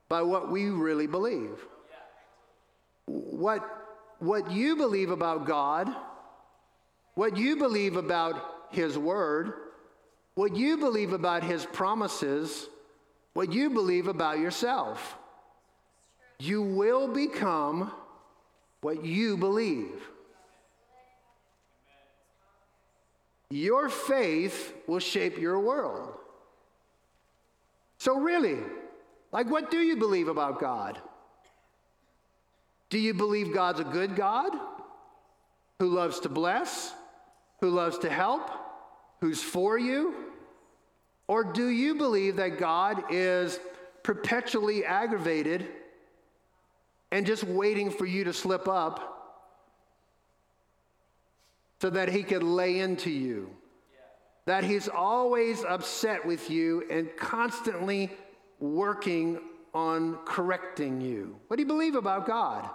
by 0.10 0.21
what 0.21 0.51
we 0.51 0.69
really 0.69 1.08
believe. 1.08 1.65
What, 3.06 3.63
what 4.20 4.52
you 4.52 4.76
believe 4.76 5.12
about 5.12 5.46
God, 5.46 5.94
what 7.13 7.38
you 7.38 7.56
believe 7.56 7.96
about 7.96 8.41
His 8.72 8.98
Word, 8.98 9.54
what 10.34 10.56
you 10.56 10.78
believe 10.78 11.13
about 11.13 11.44
His 11.44 11.65
promises, 11.65 12.68
what 13.34 13.54
you 13.54 13.70
believe 13.70 14.08
about 14.08 14.39
yourself. 14.39 15.18
You 16.39 16.62
will 16.62 17.08
become 17.08 17.91
what 18.82 19.06
you 19.06 19.38
believe. 19.38 20.02
Your 23.50 23.89
faith 23.89 24.74
will 24.88 25.00
shape 25.00 25.38
your 25.38 25.60
world. 25.60 26.13
So, 27.98 28.20
really, 28.20 28.58
like, 29.32 29.50
what 29.50 29.72
do 29.72 29.80
you 29.80 29.96
believe 29.96 30.28
about 30.28 30.60
God? 30.60 31.00
Do 32.95 33.01
you 33.01 33.13
believe 33.13 33.53
God's 33.53 33.81
a 33.81 33.84
good 33.84 34.15
God 34.15 34.53
who 35.79 35.88
loves 35.89 36.21
to 36.21 36.29
bless, 36.29 36.93
who 37.60 37.69
loves 37.69 37.97
to 37.97 38.10
help, 38.10 38.49
who's 39.19 39.43
for 39.43 39.77
you? 39.77 40.15
Or 41.27 41.43
do 41.43 41.67
you 41.67 41.95
believe 41.95 42.38
that 42.38 42.58
God 42.58 43.03
is 43.12 43.60
perpetually 44.01 44.86
aggravated 44.86 45.67
and 47.12 47.25
just 47.25 47.43
waiting 47.43 47.91
for 47.91 48.05
you 48.05 48.23
to 48.23 48.31
slip 48.31 48.65
up 48.69 49.51
so 51.81 51.89
that 51.89 52.08
he 52.08 52.23
could 52.23 52.43
lay 52.43 52.79
into 52.79 53.10
you. 53.10 53.49
That 54.45 54.63
he's 54.63 54.88
always 54.88 55.65
upset 55.65 56.25
with 56.25 56.49
you 56.49 56.86
and 56.89 57.10
constantly 57.17 58.10
working 58.62 59.41
on 59.73 60.15
correcting 60.23 61.01
you. 61.01 61.36
What 61.49 61.58
do 61.58 61.63
you 61.63 61.67
believe 61.67 61.95
about 61.95 62.25
God? 62.25 62.69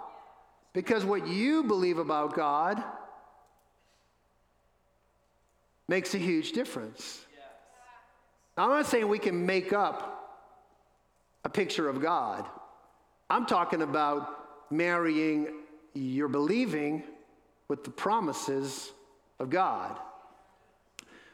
Because 0.73 1.03
what 1.03 1.27
you 1.27 1.63
believe 1.63 1.97
about 1.97 2.33
God 2.33 2.81
makes 5.87 6.13
a 6.15 6.17
huge 6.17 6.53
difference. 6.53 7.25
I'm 8.57 8.69
not 8.69 8.85
saying 8.85 9.07
we 9.07 9.19
can 9.19 9.45
make 9.45 9.73
up 9.73 10.17
a 11.43 11.49
picture 11.49 11.89
of 11.89 12.01
God. 12.01 12.45
I'm 13.29 13.45
talking 13.45 13.81
about 13.81 14.71
marrying 14.71 15.47
your 15.93 16.27
believing 16.27 17.03
with 17.67 17.83
the 17.83 17.89
promises 17.89 18.91
of 19.39 19.49
God. 19.49 19.97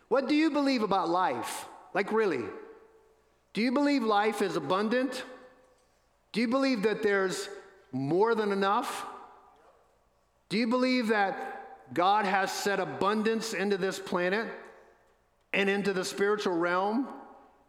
What 0.08 0.28
do 0.28 0.36
you 0.36 0.50
believe 0.50 0.84
about 0.84 1.10
life? 1.10 1.66
Like, 1.94 2.12
really? 2.12 2.44
Do 3.54 3.62
you 3.62 3.72
believe 3.72 4.04
life 4.04 4.42
is 4.42 4.56
abundant? 4.56 5.24
Do 6.32 6.42
you 6.42 6.48
believe 6.48 6.84
that 6.84 7.04
there's 7.04 7.50
more 7.92 8.36
than 8.36 8.52
enough? 8.52 9.06
Do 10.50 10.58
you 10.58 10.68
believe 10.68 11.08
that 11.08 11.94
God 11.94 12.26
has 12.26 12.52
set 12.52 12.80
abundance 12.80 13.54
into 13.54 13.78
this 13.78 14.00
planet 14.00 14.48
and 15.54 15.70
into 15.70 15.94
the 15.94 16.06
spiritual 16.06 16.58
realm, 16.58 17.08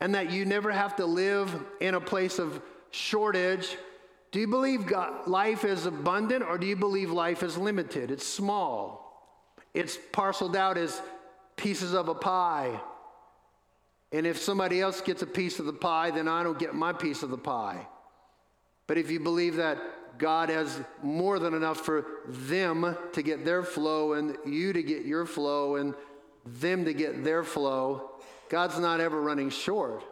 and 0.01 0.15
that 0.15 0.31
you 0.31 0.45
never 0.45 0.71
have 0.71 0.97
to 0.97 1.07
live 1.07 1.53
in 1.81 1.95
a 1.95 2.01
place 2.01 2.39
of 2.39 2.61
shortage? 2.91 3.77
Do 4.31 4.41
you 4.41 4.47
believe 4.47 4.87
God, 4.87 5.27
life 5.27 5.65
is 5.65 5.87
abundant, 5.87 6.45
or 6.45 6.59
do 6.59 6.67
you 6.67 6.77
believe 6.77 7.11
life 7.11 7.43
is 7.43 7.57
limited? 7.57 8.11
It's 8.11 8.27
small. 8.27 9.05
It's 9.75 9.99
parceled 10.13 10.57
out 10.57 10.77
as 10.77 11.01
pieces 11.57 11.95
of 11.95 12.09
a 12.09 12.15
pie. 12.15 12.81
And 14.13 14.27
if 14.27 14.39
somebody 14.39 14.81
else 14.81 15.01
gets 15.01 15.23
a 15.23 15.27
piece 15.27 15.59
of 15.59 15.67
the 15.67 15.73
pie, 15.73 16.11
then 16.11 16.29
I 16.29 16.43
don't 16.43 16.59
get 16.59 16.75
my 16.75 16.93
piece 16.93 17.23
of 17.23 17.31
the 17.31 17.39
pie. 17.39 17.87
But 18.87 18.99
if 18.99 19.11
you 19.11 19.21
believe 19.21 19.57
that 19.57 19.79
God 20.19 20.51
has 20.51 20.81
more 21.03 21.39
than 21.39 21.55
enough 21.55 21.81
for 21.81 22.05
them 22.27 22.97
to 23.13 23.23
get 23.23 23.45
their 23.45 23.63
flow 23.63 24.15
and 24.15 24.37
you 24.45 24.73
to 24.73 24.83
get 24.83 25.05
your 25.05 25.25
flow 25.25 25.77
and 25.77 25.95
them 26.45 26.85
to 26.85 26.93
get 26.93 27.25
their 27.25 27.45
flow, 27.45 28.11
God's 28.49 28.79
not 28.79 29.01
ever 29.01 29.21
running 29.21 29.51
short. 29.51 30.03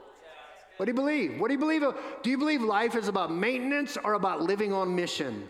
What 0.77 0.87
do 0.87 0.91
you 0.91 0.95
believe? 0.95 1.41
What 1.41 1.49
do 1.49 1.55
you 1.55 1.59
believe? 1.59 1.83
Do 2.23 2.31
you 2.31 2.39
believe 2.39 2.63
life 2.63 2.95
is 2.95 3.09
about 3.09 3.33
maintenance 3.33 3.97
or 4.03 4.15
about 4.15 4.43
living 4.43 4.73
on 4.73 4.95
mission? 4.95 5.49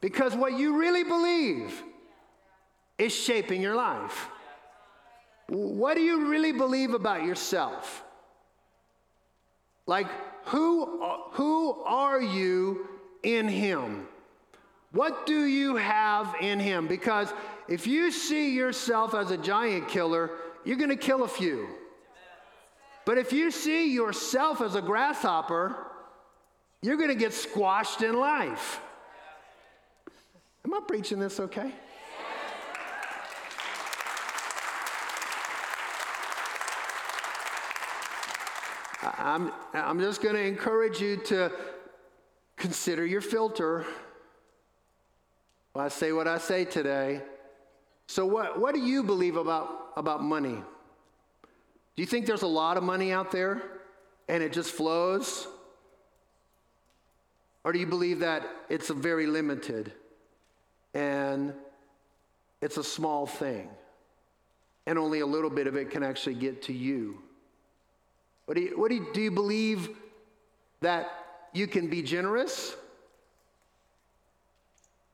Because 0.00 0.34
what 0.34 0.58
you 0.58 0.76
really 0.76 1.04
believe 1.04 1.82
is 2.98 3.14
shaping 3.14 3.62
your 3.62 3.76
life. 3.76 4.28
What 5.48 5.94
do 5.94 6.02
you 6.02 6.26
really 6.28 6.52
believe 6.52 6.94
about 6.94 7.24
yourself? 7.24 8.02
Like, 9.86 10.08
who, 10.46 11.00
who 11.32 11.82
are 11.84 12.20
you 12.20 12.88
in 13.26 13.48
Him? 13.48 14.06
What 14.92 15.26
do 15.26 15.44
you 15.44 15.76
have 15.76 16.34
in 16.40 16.60
Him? 16.60 16.86
Because 16.86 17.32
if 17.68 17.86
you 17.86 18.10
see 18.10 18.54
yourself 18.54 19.14
as 19.14 19.32
a 19.32 19.36
giant 19.36 19.88
killer, 19.88 20.30
you're 20.64 20.76
going 20.76 20.90
to 20.90 20.96
kill 20.96 21.24
a 21.24 21.28
few. 21.28 21.68
But 23.04 23.18
if 23.18 23.32
you 23.32 23.50
see 23.50 23.92
yourself 23.92 24.60
as 24.60 24.74
a 24.76 24.82
grasshopper, 24.82 25.76
you're 26.82 26.96
going 26.96 27.08
to 27.08 27.14
get 27.14 27.34
squashed 27.34 28.02
in 28.02 28.16
life. 28.18 28.80
Am 30.64 30.72
I 30.72 30.80
preaching 30.86 31.18
this 31.18 31.38
okay? 31.40 31.72
I'm, 39.18 39.52
I'm 39.72 40.00
just 40.00 40.22
going 40.22 40.34
to 40.34 40.42
encourage 40.42 41.00
you 41.00 41.16
to 41.16 41.52
consider 42.56 43.04
your 43.04 43.20
filter. 43.20 43.84
Well, 45.74 45.84
I 45.84 45.88
say 45.88 46.12
what 46.12 46.26
I 46.26 46.38
say 46.38 46.64
today. 46.64 47.22
So, 48.06 48.24
what, 48.24 48.58
what 48.58 48.74
do 48.74 48.80
you 48.80 49.02
believe 49.02 49.36
about, 49.36 49.92
about 49.96 50.22
money? 50.22 50.54
Do 51.96 52.02
you 52.02 52.06
think 52.06 52.26
there's 52.26 52.42
a 52.42 52.46
lot 52.46 52.76
of 52.76 52.82
money 52.82 53.12
out 53.12 53.30
there 53.30 53.62
and 54.28 54.42
it 54.42 54.52
just 54.52 54.70
flows? 54.70 55.48
Or 57.64 57.72
do 57.72 57.78
you 57.78 57.86
believe 57.86 58.20
that 58.20 58.46
it's 58.68 58.90
very 58.90 59.26
limited 59.26 59.92
and 60.94 61.52
it's 62.60 62.76
a 62.76 62.84
small 62.84 63.26
thing 63.26 63.68
and 64.86 64.98
only 64.98 65.20
a 65.20 65.26
little 65.26 65.50
bit 65.50 65.66
of 65.66 65.74
it 65.74 65.90
can 65.90 66.02
actually 66.02 66.34
get 66.34 66.62
to 66.62 66.72
you? 66.72 67.18
What 68.44 68.56
do 68.56 68.62
you, 68.62 68.78
what 68.78 68.88
do 68.88 68.94
you, 68.94 69.06
do 69.12 69.20
you 69.20 69.30
believe 69.32 69.90
that 70.80 71.25
you 71.56 71.66
can 71.66 71.88
be 71.88 72.02
generous? 72.02 72.76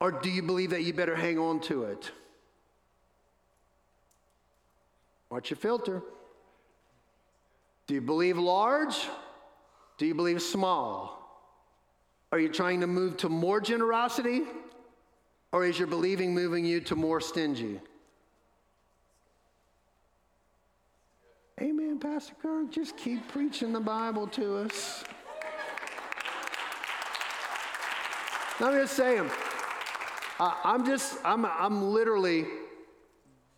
Or 0.01 0.11
do 0.11 0.29
you 0.29 0.43
believe 0.43 0.71
that 0.71 0.83
you 0.83 0.93
better 0.93 1.15
hang 1.15 1.39
on 1.39 1.61
to 1.61 1.85
it? 1.85 2.11
Watch 5.31 5.51
your 5.51 5.57
filter. 5.57 6.03
Do 7.87 7.95
you 7.95 8.01
believe 8.01 8.37
large? 8.37 8.97
Do 9.99 10.07
you 10.07 10.15
believe 10.15 10.43
small? 10.43 11.19
Are 12.33 12.39
you 12.39 12.49
trying 12.49 12.81
to 12.81 12.87
move 12.87 13.17
to 13.19 13.29
more 13.29 13.61
generosity? 13.61 14.43
Or 15.53 15.65
is 15.65 15.79
your 15.79 15.87
believing 15.87 16.35
moving 16.35 16.65
you 16.65 16.81
to 16.81 16.97
more 16.97 17.21
stingy? 17.21 17.81
Amen, 21.61 22.01
Pastor 22.01 22.35
Kirk. 22.43 22.71
Just 22.71 22.97
keep 22.97 23.29
preaching 23.29 23.73
the 23.73 23.81
Bible 23.81 24.27
to 24.29 24.57
us. 24.57 25.05
I'm 28.62 28.75
just 28.75 28.94
saying, 28.94 29.29
I'm 30.38 30.87
just, 30.87 31.16
I'm, 31.25 31.44
I'm 31.44 31.90
literally, 31.92 32.46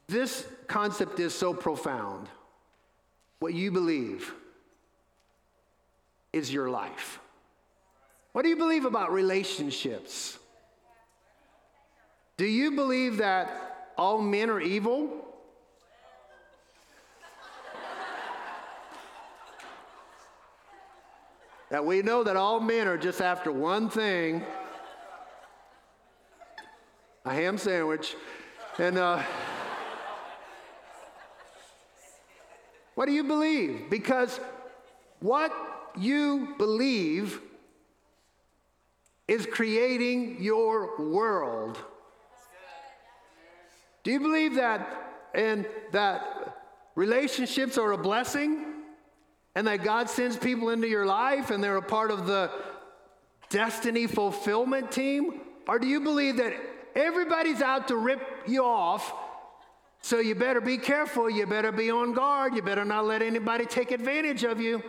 this 0.06 0.46
concept 0.66 1.20
is 1.20 1.34
so 1.34 1.52
profound. 1.52 2.28
What 3.38 3.52
you 3.52 3.70
believe 3.70 4.32
is 6.32 6.50
your 6.50 6.70
life. 6.70 7.20
What 8.32 8.42
do 8.42 8.48
you 8.48 8.56
believe 8.56 8.86
about 8.86 9.12
relationships? 9.12 10.38
Do 12.38 12.46
you 12.46 12.70
believe 12.70 13.18
that 13.18 13.92
all 13.98 14.22
men 14.22 14.48
are 14.48 14.60
evil? 14.60 15.20
that 21.70 21.84
we 21.84 22.02
know 22.02 22.24
that 22.24 22.36
all 22.36 22.60
men 22.60 22.86
are 22.86 22.96
just 22.96 23.20
after 23.20 23.52
one 23.52 23.90
thing 23.90 24.42
a 27.24 27.32
ham 27.32 27.58
sandwich. 27.58 28.16
And 28.78 28.98
uh, 28.98 29.22
what 32.94 33.06
do 33.06 33.12
you 33.12 33.24
believe? 33.24 33.88
Because 33.90 34.40
what 35.20 35.52
you 35.98 36.54
believe 36.58 37.40
is 39.26 39.46
creating 39.46 40.42
your 40.42 40.98
world. 40.98 41.78
Do 44.02 44.10
you 44.10 44.20
believe 44.20 44.56
that 44.56 44.86
and 45.34 45.66
that 45.92 46.56
relationships 46.94 47.78
are 47.78 47.92
a 47.92 47.98
blessing? 47.98 48.74
and 49.54 49.66
that 49.66 49.84
God 49.84 50.10
sends 50.10 50.36
people 50.36 50.70
into 50.70 50.88
your 50.88 51.06
life 51.06 51.50
and 51.50 51.62
they're 51.62 51.76
a 51.76 51.82
part 51.82 52.10
of 52.10 52.26
the 52.26 52.50
destiny 53.50 54.06
fulfillment 54.06 54.90
team? 54.90 55.40
Or 55.68 55.78
do 55.78 55.86
you 55.86 56.00
believe 56.00 56.38
that 56.38 56.54
everybody's 56.94 57.62
out 57.62 57.88
to 57.88 57.96
rip 57.96 58.20
you 58.46 58.64
off? 58.64 59.12
So 60.00 60.18
you 60.18 60.34
better 60.34 60.60
be 60.60 60.76
careful, 60.76 61.30
you 61.30 61.46
better 61.46 61.72
be 61.72 61.90
on 61.90 62.12
guard, 62.12 62.54
you 62.54 62.62
better 62.62 62.84
not 62.84 63.06
let 63.06 63.22
anybody 63.22 63.64
take 63.64 63.90
advantage 63.90 64.44
of 64.44 64.60
you. 64.60 64.82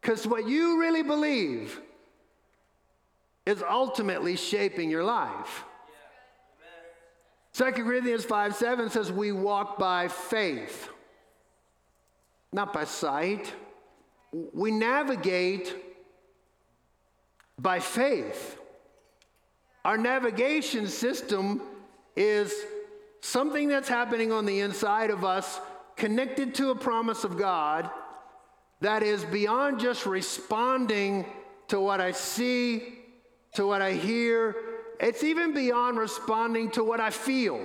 Because 0.00 0.26
what 0.26 0.48
you 0.48 0.80
really 0.80 1.02
believe 1.02 1.80
is 3.46 3.62
ultimately 3.62 4.36
shaping 4.36 4.90
your 4.90 5.04
life. 5.04 5.64
Second 7.52 7.84
Corinthians 7.84 8.24
5 8.24 8.54
7 8.54 8.90
says, 8.90 9.12
We 9.12 9.32
walk 9.32 9.78
by 9.78 10.08
faith 10.08 10.88
not 12.52 12.72
by 12.72 12.84
sight. 12.84 13.52
We 14.32 14.70
navigate 14.70 15.74
by 17.58 17.80
faith. 17.80 18.59
Our 19.84 19.96
navigation 19.96 20.86
system 20.86 21.62
is 22.16 22.54
something 23.20 23.68
that's 23.68 23.88
happening 23.88 24.32
on 24.32 24.44
the 24.44 24.60
inside 24.60 25.10
of 25.10 25.24
us, 25.24 25.60
connected 25.96 26.54
to 26.56 26.70
a 26.70 26.74
promise 26.74 27.24
of 27.24 27.38
God 27.38 27.90
that 28.80 29.02
is 29.02 29.24
beyond 29.26 29.80
just 29.80 30.06
responding 30.06 31.26
to 31.68 31.80
what 31.80 32.00
I 32.00 32.12
see, 32.12 32.98
to 33.54 33.66
what 33.66 33.82
I 33.82 33.92
hear. 33.92 34.56
It's 34.98 35.22
even 35.24 35.54
beyond 35.54 35.98
responding 35.98 36.70
to 36.72 36.84
what 36.84 37.00
I 37.00 37.10
feel. 37.10 37.60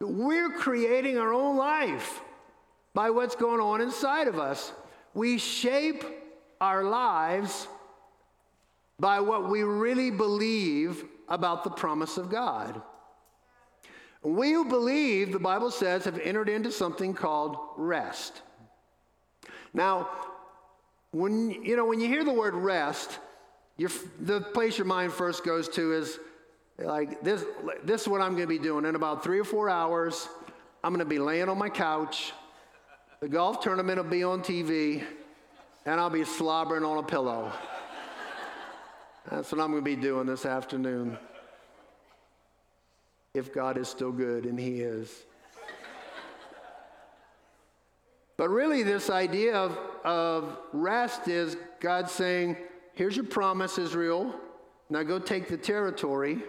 We're 0.00 0.50
creating 0.50 1.18
our 1.18 1.32
own 1.32 1.56
life 1.56 2.20
by 2.92 3.10
what's 3.10 3.36
going 3.36 3.60
on 3.60 3.80
inside 3.80 4.28
of 4.28 4.38
us. 4.38 4.72
We 5.14 5.38
shape 5.38 6.04
our 6.60 6.84
lives 6.84 7.68
by 9.04 9.20
what 9.20 9.50
we 9.50 9.62
really 9.62 10.10
believe 10.10 11.04
about 11.28 11.62
the 11.62 11.68
promise 11.68 12.16
of 12.16 12.30
God. 12.30 12.80
We 14.22 14.52
who 14.52 14.64
believe, 14.64 15.30
the 15.30 15.38
Bible 15.38 15.70
says, 15.70 16.06
have 16.06 16.18
entered 16.18 16.48
into 16.48 16.72
something 16.72 17.12
called 17.12 17.58
rest. 17.76 18.40
Now, 19.74 20.08
when 21.10 21.50
you 21.50 21.76
know 21.76 21.84
when 21.84 22.00
you 22.00 22.08
hear 22.08 22.24
the 22.24 22.32
word 22.32 22.54
rest, 22.54 23.18
the 23.76 24.40
place 24.54 24.78
your 24.78 24.86
mind 24.86 25.12
first 25.12 25.44
goes 25.44 25.68
to 25.76 25.92
is 25.92 26.18
like 26.78 27.22
this, 27.22 27.44
this 27.84 28.00
is 28.00 28.08
what 28.08 28.22
I'm 28.22 28.36
going 28.36 28.48
to 28.48 28.58
be 28.58 28.58
doing. 28.58 28.86
In 28.86 28.94
about 28.94 29.22
three 29.22 29.38
or 29.38 29.44
four 29.44 29.68
hours, 29.68 30.30
I'm 30.82 30.94
going 30.94 31.04
to 31.04 31.04
be 31.04 31.18
laying 31.18 31.50
on 31.50 31.58
my 31.58 31.68
couch. 31.68 32.32
The 33.20 33.28
golf 33.28 33.60
tournament 33.60 33.98
will 33.98 34.10
be 34.10 34.24
on 34.24 34.40
TV, 34.40 35.04
and 35.84 36.00
I'll 36.00 36.08
be 36.08 36.24
slobbering 36.24 36.84
on 36.84 36.96
a 36.96 37.06
pillow. 37.06 37.52
That's 39.30 39.50
what 39.50 39.60
I'm 39.60 39.70
going 39.70 39.82
to 39.82 39.84
be 39.84 39.96
doing 39.96 40.26
this 40.26 40.44
afternoon. 40.46 41.18
If 43.32 43.52
God 43.52 43.78
is 43.78 43.88
still 43.88 44.12
good, 44.12 44.44
and 44.44 44.58
He 44.58 44.80
is. 44.80 45.24
But 48.36 48.48
really, 48.48 48.82
this 48.82 49.10
idea 49.10 49.54
of, 49.54 49.78
of 50.04 50.58
rest 50.72 51.28
is 51.28 51.56
God 51.80 52.10
saying, 52.10 52.56
Here's 52.94 53.16
your 53.16 53.24
promise, 53.24 53.78
Israel. 53.78 54.34
Now 54.90 55.02
go 55.02 55.18
take 55.18 55.48
the 55.48 55.56
territory. 55.56 56.42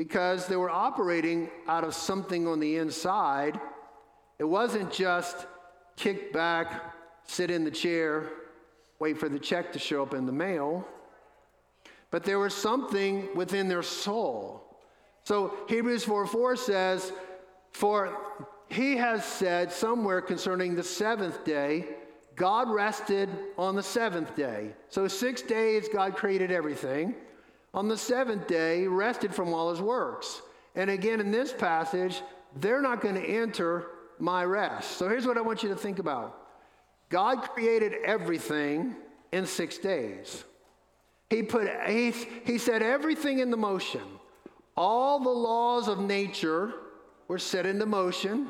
because 0.00 0.46
they 0.46 0.56
were 0.56 0.70
operating 0.70 1.50
out 1.68 1.84
of 1.84 1.94
something 1.94 2.46
on 2.46 2.58
the 2.58 2.76
inside. 2.76 3.60
It 4.38 4.44
wasn't 4.44 4.90
just 4.90 5.46
kick 5.96 6.32
back, 6.32 6.94
sit 7.24 7.50
in 7.50 7.64
the 7.64 7.70
chair, 7.70 8.30
wait 8.98 9.18
for 9.18 9.28
the 9.28 9.38
check 9.38 9.74
to 9.74 9.78
show 9.78 10.02
up 10.02 10.14
in 10.14 10.24
the 10.24 10.32
mail, 10.32 10.88
but 12.10 12.24
there 12.24 12.38
was 12.38 12.54
something 12.54 13.28
within 13.34 13.68
their 13.68 13.82
soul. 13.82 14.64
So 15.24 15.54
Hebrews 15.68 16.04
4 16.04 16.26
4 16.26 16.56
says, 16.56 17.12
For 17.72 18.16
he 18.68 18.96
has 18.96 19.24
said 19.24 19.72
somewhere 19.72 20.20
concerning 20.20 20.74
the 20.74 20.82
seventh 20.82 21.44
day, 21.44 21.86
God 22.36 22.70
rested 22.70 23.28
on 23.58 23.76
the 23.76 23.82
seventh 23.82 24.34
day. 24.34 24.72
So, 24.88 25.06
six 25.08 25.42
days, 25.42 25.88
God 25.92 26.16
created 26.16 26.50
everything. 26.50 27.14
On 27.74 27.86
the 27.86 27.98
seventh 27.98 28.46
day, 28.46 28.80
he 28.80 28.86
rested 28.86 29.34
from 29.34 29.52
all 29.52 29.70
his 29.70 29.82
works. 29.82 30.40
And 30.74 30.88
again, 30.88 31.20
in 31.20 31.30
this 31.30 31.52
passage, 31.52 32.22
they're 32.56 32.80
not 32.80 33.02
going 33.02 33.16
to 33.16 33.24
enter 33.24 33.88
my 34.18 34.44
rest. 34.44 34.92
So, 34.92 35.06
here's 35.08 35.26
what 35.26 35.36
I 35.36 35.42
want 35.42 35.62
you 35.62 35.68
to 35.68 35.76
think 35.76 35.98
about 35.98 36.48
God 37.10 37.42
created 37.42 37.92
everything 38.04 38.96
in 39.32 39.44
six 39.44 39.76
days. 39.76 40.44
He, 41.30 41.44
put, 41.44 41.68
he, 41.86 42.10
he 42.44 42.58
set 42.58 42.82
everything 42.82 43.38
into 43.38 43.56
motion. 43.56 44.02
All 44.76 45.20
the 45.20 45.30
laws 45.30 45.86
of 45.86 46.00
nature 46.00 46.72
were 47.28 47.38
set 47.38 47.66
into 47.66 47.86
motion. 47.86 48.48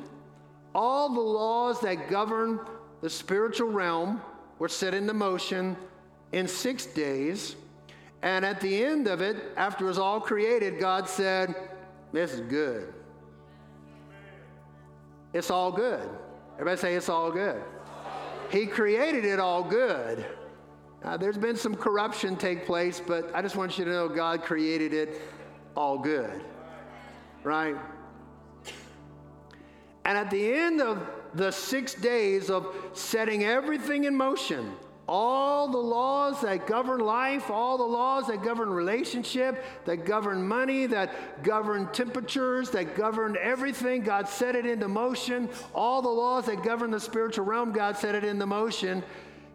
All 0.75 1.13
the 1.13 1.21
laws 1.21 1.81
that 1.83 2.09
govern 2.09 2.61
the 3.03 3.11
spiritual 3.11 3.69
realm 3.71 4.23
were 4.59 4.69
set 4.69 4.95
into 4.95 5.13
motion 5.13 5.77
in 6.33 6.49
six 6.49 6.87
days. 6.87 7.57
And 8.23 8.45
at 8.45 8.61
the 8.61 8.85
end 8.85 9.09
of 9.09 9.21
it, 9.21 9.37
after 9.57 9.85
it 9.85 9.89
was 9.89 9.99
all 9.99 10.21
created, 10.21 10.79
God 10.79 11.09
said, 11.09 11.55
This 12.13 12.33
is 12.33 12.41
good. 12.41 12.93
It's 15.33 15.51
all 15.51 15.73
good. 15.73 16.09
Everybody 16.55 16.81
say, 16.81 16.95
It's 16.95 17.09
all 17.09 17.31
good. 17.31 17.63
He 18.51 18.67
created 18.67 19.25
it 19.25 19.39
all 19.39 19.63
good. 19.63 20.25
Now, 21.05 21.17
there's 21.17 21.39
been 21.39 21.57
some 21.57 21.75
corruption 21.75 22.37
take 22.37 22.67
place, 22.67 23.01
but 23.05 23.31
I 23.35 23.41
just 23.41 23.57
want 23.57 23.79
you 23.79 23.85
to 23.85 23.91
know 23.91 24.09
God 24.09 24.43
created 24.43 24.93
it 24.93 25.21
all 25.75 25.99
good. 25.99 26.45
Right? 27.43 27.77
And 30.05 30.19
at 30.19 30.31
the 30.31 30.53
end 30.53 30.81
of 30.81 31.01
the 31.35 31.51
six 31.51 31.95
days 31.95 32.51
of 32.51 32.75
setting 32.93 33.45
everything 33.45 34.05
in 34.05 34.15
motion, 34.15 34.73
all 35.09 35.67
the 35.69 35.79
laws 35.79 36.41
that 36.43 36.67
govern 36.69 37.01
life, 37.01 37.51
all 37.51 37.77
the 37.77 37.83
laws 37.83 38.29
that 38.29 38.45
govern 38.45 38.71
relationship, 38.71 39.65
that 39.85 40.05
govern 40.05 40.47
money, 40.47 40.87
that 40.87 41.43
govern 41.43 41.89
temperatures, 41.93 42.71
that 42.71 42.95
govern 42.95 43.37
everything, 43.41 44.03
God 44.03 44.29
set 44.29 44.55
it 44.55 44.67
into 44.67 44.87
motion. 44.87 45.49
All 45.75 46.01
the 46.01 46.09
laws 46.09 46.47
that 46.47 46.63
govern 46.63 46.93
the 46.93 47.01
spiritual 47.01 47.45
realm, 47.45 47.73
God 47.73 47.97
set 47.97 48.15
it 48.15 48.23
into 48.23 48.47
motion. 48.47 49.03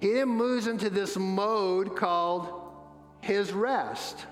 He 0.05 0.13
then 0.13 0.29
moves 0.29 0.67
into 0.67 0.91
this 0.91 1.17
mode 1.17 1.95
called 1.95 2.47
his 3.21 3.51
rest. 3.51 4.27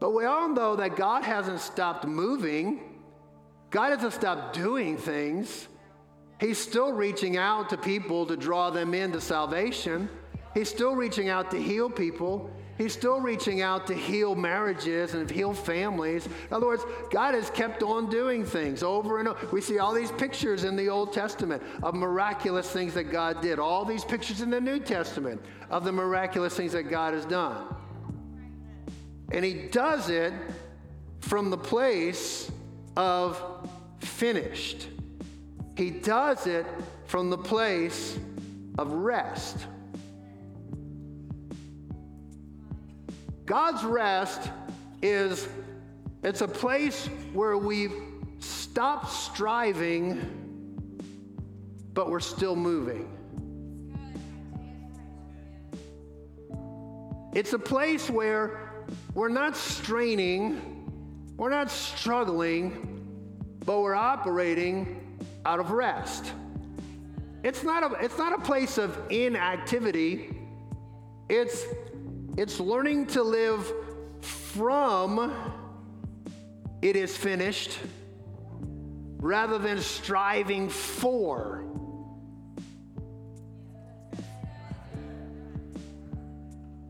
But 0.00 0.10
we 0.10 0.24
all 0.24 0.48
know 0.48 0.74
that 0.74 0.96
God 0.96 1.22
hasn't 1.22 1.60
stopped 1.60 2.04
moving. 2.04 2.80
God 3.70 3.90
hasn't 3.92 4.12
stopped 4.12 4.56
doing 4.56 4.96
things. 4.96 5.68
He's 6.40 6.58
still 6.58 6.92
reaching 6.92 7.36
out 7.36 7.68
to 7.68 7.76
people 7.76 8.26
to 8.26 8.36
draw 8.36 8.70
them 8.70 8.92
into 8.92 9.20
salvation. 9.20 10.08
He's 10.52 10.68
still 10.68 10.96
reaching 10.96 11.28
out 11.28 11.52
to 11.52 11.62
heal 11.62 11.88
people. 11.88 12.50
He's 12.76 12.92
still 12.92 13.20
reaching 13.20 13.62
out 13.62 13.86
to 13.86 13.94
heal 13.94 14.34
marriages 14.34 15.14
and 15.14 15.30
heal 15.30 15.52
families. 15.52 16.26
In 16.26 16.32
other 16.50 16.66
words, 16.66 16.82
God 17.10 17.34
has 17.34 17.48
kept 17.50 17.82
on 17.82 18.10
doing 18.10 18.44
things 18.44 18.82
over 18.82 19.20
and 19.20 19.28
over. 19.28 19.46
We 19.52 19.60
see 19.60 19.78
all 19.78 19.94
these 19.94 20.10
pictures 20.12 20.64
in 20.64 20.74
the 20.74 20.88
Old 20.88 21.12
Testament 21.12 21.62
of 21.82 21.94
miraculous 21.94 22.68
things 22.70 22.94
that 22.94 23.12
God 23.12 23.40
did, 23.40 23.60
all 23.60 23.84
these 23.84 24.04
pictures 24.04 24.40
in 24.40 24.50
the 24.50 24.60
New 24.60 24.80
Testament 24.80 25.40
of 25.70 25.84
the 25.84 25.92
miraculous 25.92 26.56
things 26.56 26.72
that 26.72 26.84
God 26.84 27.14
has 27.14 27.24
done. 27.24 27.64
And 29.30 29.44
He 29.44 29.68
does 29.68 30.10
it 30.10 30.32
from 31.20 31.50
the 31.50 31.58
place 31.58 32.50
of 32.96 33.40
finished. 34.00 34.88
He 35.76 35.90
does 35.90 36.46
it 36.46 36.66
from 37.06 37.30
the 37.30 37.38
place 37.38 38.18
of 38.78 38.92
rest. 38.92 39.66
God's 43.46 43.84
rest 43.84 44.50
is 45.02 45.48
it's 46.22 46.40
a 46.40 46.48
place 46.48 47.06
where 47.32 47.58
we 47.58 47.88
stop 48.38 49.10
striving 49.10 50.44
but 51.94 52.10
we're 52.10 52.20
still 52.20 52.56
moving. 52.56 53.08
It's 57.32 57.52
a 57.52 57.58
place 57.58 58.10
where 58.10 58.84
we're 59.14 59.28
not 59.28 59.56
straining, 59.56 60.90
we're 61.36 61.50
not 61.50 61.70
struggling, 61.70 63.00
but 63.64 63.80
we're 63.80 63.94
operating 63.94 65.18
out 65.46 65.60
of 65.60 65.70
rest. 65.70 66.32
It's 67.42 67.62
not 67.62 67.82
a, 67.82 68.04
it's 68.04 68.18
not 68.18 68.32
a 68.32 68.42
place 68.42 68.78
of 68.78 68.98
inactivity. 69.10 70.36
It's, 71.28 71.64
it's 72.36 72.58
learning 72.58 73.06
to 73.06 73.22
live 73.22 73.72
from 74.20 75.32
it 76.82 76.96
is 76.96 77.16
finished 77.16 77.78
rather 79.18 79.56
than 79.58 79.80
striving 79.80 80.68
for. 80.68 81.64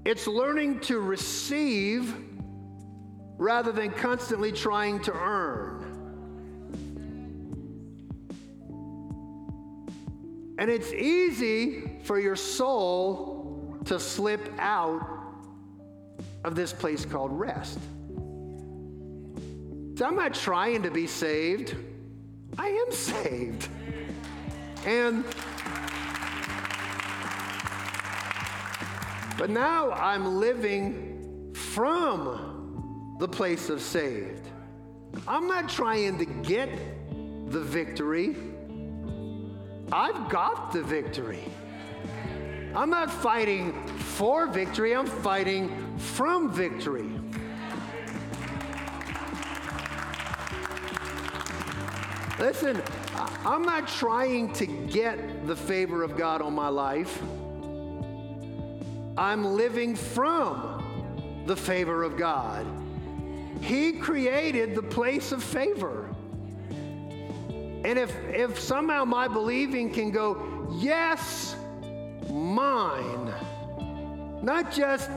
It's 0.05 0.27
learning 0.27 0.81
to 0.81 0.99
receive 1.01 2.15
rather 3.39 3.73
than 3.73 3.91
constantly 3.91 4.51
trying 4.51 5.01
to 5.03 5.13
earn. 5.13 5.81
And 10.59 10.71
it's 10.71 10.93
easy 10.93 12.01
for 12.05 12.19
your 12.19 12.37
soul 12.37 13.79
to 13.85 14.01
slip 14.01 14.53
out 14.59 15.14
of 16.45 16.55
this 16.55 16.73
place 16.73 17.05
called 17.05 17.33
rest. 17.33 17.79
So 19.97 20.07
I'm 20.07 20.17
not 20.17 20.35
trying 20.35 20.83
to 20.83 20.91
be 20.91 21.07
saved. 21.07 21.75
I 22.59 22.69
am 22.69 22.93
saved. 22.93 23.69
And 24.85 25.25
but 29.39 29.51
now 29.51 29.91
I'm 29.93 30.39
living 30.39 31.53
from 31.55 33.17
the 33.19 33.29
place 33.29 33.71
of 33.71 33.81
saved. 33.81 34.49
I'm 35.27 35.47
not 35.47 35.69
trying 35.69 36.19
to 36.19 36.25
get 36.25 36.71
the 37.51 37.61
victory. 37.61 38.37
I've 39.93 40.29
got 40.29 40.73
the 40.73 40.83
victory. 40.83 41.45
I'm 42.75 42.91
not 42.91 43.09
fighting 43.09 43.73
for 43.99 44.49
victory, 44.49 44.97
I'm 44.97 45.07
fighting 45.07 45.97
from 45.97 46.51
victory. 46.51 47.09
Listen, 52.41 52.83
I'm 53.45 53.63
not 53.63 53.87
trying 53.87 54.53
to 54.55 54.67
get 54.67 55.47
the 55.47 55.55
favor 55.55 56.03
of 56.03 56.17
God 56.17 56.43
on 56.43 56.53
my 56.53 56.69
life. 56.69 57.23
I'm 59.17 59.45
living 59.45 59.95
from 59.95 61.45
the 61.47 61.57
favor 61.57 62.03
of 62.03 62.17
God. 62.17 62.67
He 63.61 63.93
created 63.93 64.75
the 64.75 64.83
place 64.83 65.31
of 65.31 65.45
favor. 65.45 66.09
And 67.85 67.99
if, 67.99 68.13
if 68.31 68.59
somehow 68.59 69.05
my 69.05 69.29
believing 69.29 69.93
can 69.93 70.11
go, 70.11 70.69
yes, 70.81 71.55
mine, 72.35 73.33
not 74.43 74.73
just 74.73 75.09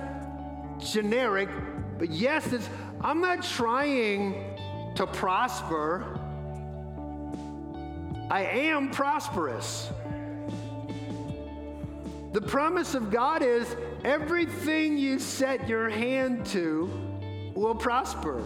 generic, 0.80 1.49
but 1.97 2.11
yes, 2.11 2.53
it's, 2.53 2.70
I'm 3.01 3.20
not 3.20 3.41
trying 3.43 4.55
to 4.95 5.07
prosper. 5.07 6.20
I 8.30 8.43
am 8.43 8.91
prosperous. 8.91 9.89
The 12.34 12.41
promise 12.41 12.93
of 12.93 13.09
God 13.09 13.41
is 13.41 13.76
everything 14.03 14.97
you 14.97 15.18
set 15.18 15.68
your 15.68 15.89
hand 15.89 16.45
to 16.47 16.89
will 17.55 17.74
prosper. 17.74 18.43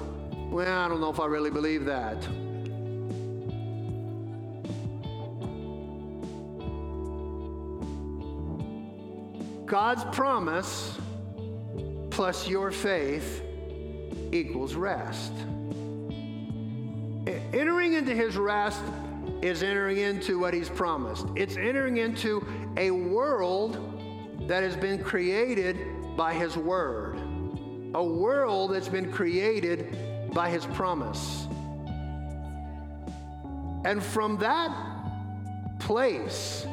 Well, 0.49 0.79
I 0.79 0.87
don't 0.87 1.01
know 1.01 1.09
if 1.09 1.19
I 1.19 1.25
really 1.25 1.51
believe 1.51 1.83
that. 1.85 2.17
God's 9.71 10.03
promise 10.13 10.97
plus 12.09 12.45
your 12.45 12.71
faith 12.71 13.41
equals 14.33 14.75
rest. 14.75 15.31
Entering 17.53 17.93
into 17.93 18.13
his 18.13 18.35
rest 18.35 18.83
is 19.41 19.63
entering 19.63 19.99
into 19.99 20.37
what 20.37 20.53
he's 20.53 20.67
promised. 20.67 21.25
It's 21.37 21.55
entering 21.55 21.99
into 21.99 22.45
a 22.75 22.91
world 22.91 24.43
that 24.49 24.61
has 24.61 24.75
been 24.75 25.01
created 25.01 25.77
by 26.17 26.33
his 26.33 26.57
word, 26.57 27.15
a 27.95 28.03
world 28.03 28.73
that's 28.73 28.89
been 28.89 29.09
created 29.09 30.33
by 30.33 30.49
his 30.49 30.65
promise. 30.65 31.47
And 33.85 34.03
from 34.03 34.35
that 34.39 35.79
place, 35.79 36.65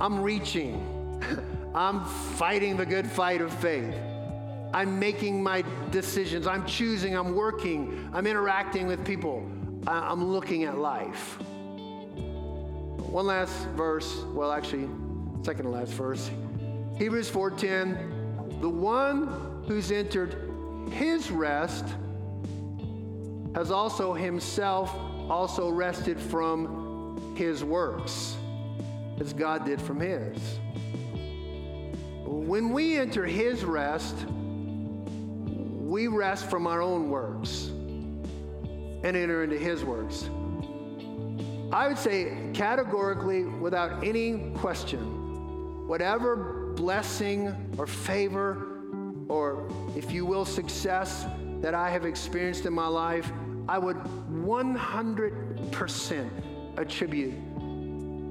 I'm 0.00 0.22
reaching. 0.22 1.20
I'm 1.74 2.04
fighting 2.04 2.76
the 2.76 2.86
good 2.86 3.10
fight 3.10 3.40
of 3.40 3.52
faith. 3.52 3.94
I'm 4.72 4.98
making 4.98 5.42
my 5.42 5.64
decisions. 5.90 6.46
I'm 6.46 6.64
choosing. 6.66 7.16
I'm 7.16 7.34
working. 7.34 8.08
I'm 8.12 8.26
interacting 8.26 8.86
with 8.86 9.04
people. 9.04 9.50
I'm 9.86 10.24
looking 10.24 10.64
at 10.64 10.78
life. 10.78 11.38
One 13.00 13.26
last 13.26 13.66
verse. 13.70 14.22
Well, 14.32 14.52
actually, 14.52 14.88
second 15.42 15.64
to 15.64 15.70
last 15.70 15.92
verse. 15.92 16.30
Hebrews 16.96 17.28
4:10. 17.28 18.60
The 18.60 18.68
one 18.68 19.64
who's 19.66 19.90
entered 19.90 20.36
his 20.90 21.30
rest 21.30 21.84
has 23.54 23.70
also 23.70 24.14
himself 24.14 24.94
also 25.28 25.70
rested 25.70 26.20
from 26.20 27.34
his 27.36 27.64
works, 27.64 28.36
as 29.20 29.32
God 29.32 29.64
did 29.64 29.80
from 29.80 29.98
his. 30.00 30.38
When 32.44 32.72
we 32.74 32.98
enter 32.98 33.24
his 33.24 33.64
rest, 33.64 34.14
we 34.28 36.08
rest 36.08 36.50
from 36.50 36.66
our 36.66 36.82
own 36.82 37.08
works 37.08 37.68
and 37.68 39.16
enter 39.16 39.44
into 39.44 39.56
his 39.56 39.82
works. 39.82 40.28
I 41.72 41.88
would 41.88 41.96
say 41.96 42.36
categorically, 42.52 43.44
without 43.44 44.04
any 44.04 44.50
question, 44.56 45.88
whatever 45.88 46.74
blessing 46.76 47.54
or 47.78 47.86
favor 47.86 48.66
or, 49.28 49.66
if 49.96 50.12
you 50.12 50.26
will, 50.26 50.44
success 50.44 51.24
that 51.62 51.72
I 51.72 51.88
have 51.88 52.04
experienced 52.04 52.66
in 52.66 52.74
my 52.74 52.88
life, 52.88 53.32
I 53.70 53.78
would 53.78 53.96
100% 53.96 56.30
attribute 56.76 57.32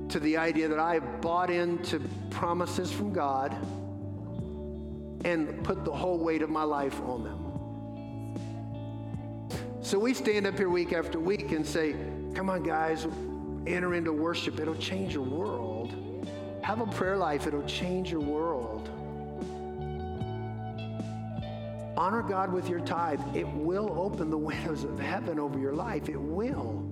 to 0.10 0.20
the 0.20 0.38
idea 0.38 0.68
that 0.68 0.78
I 0.78 1.00
bought 1.00 1.50
into 1.50 2.00
promises 2.30 2.92
from 2.92 3.12
God 3.12 3.58
and 5.24 5.64
put 5.64 5.86
the 5.86 5.92
whole 5.92 6.18
weight 6.18 6.42
of 6.42 6.50
my 6.50 6.64
life 6.64 7.00
on 7.02 7.24
them. 7.24 7.54
So 9.82 10.00
we 10.00 10.14
stand 10.14 10.48
up 10.48 10.58
here 10.58 10.70
week 10.70 10.94
after 10.94 11.20
week 11.20 11.52
and 11.52 11.66
say, 11.66 11.96
come 12.34 12.50
on, 12.50 12.64
guys, 12.64 13.06
enter 13.68 13.94
into 13.94 14.12
worship. 14.14 14.60
It'll 14.60 14.76
change 14.76 15.14
your 15.14 15.24
world. 15.24 15.94
Have 16.62 16.80
a 16.82 16.88
prayer 16.88 17.18
life, 17.18 17.48
it'll 17.48 17.66
change 17.66 18.10
your 18.10 18.22
world. 18.22 18.90
Honor 21.96 22.24
God 22.24 22.52
with 22.52 22.70
your 22.70 22.80
tithe. 22.80 23.20
It 23.36 23.48
will 23.48 23.94
open 24.00 24.30
the 24.30 24.38
windows 24.50 24.84
of 24.84 25.00
heaven 25.00 25.40
over 25.40 25.60
your 25.60 25.74
life. 25.74 26.10
It 26.10 26.20
will. 26.20 26.90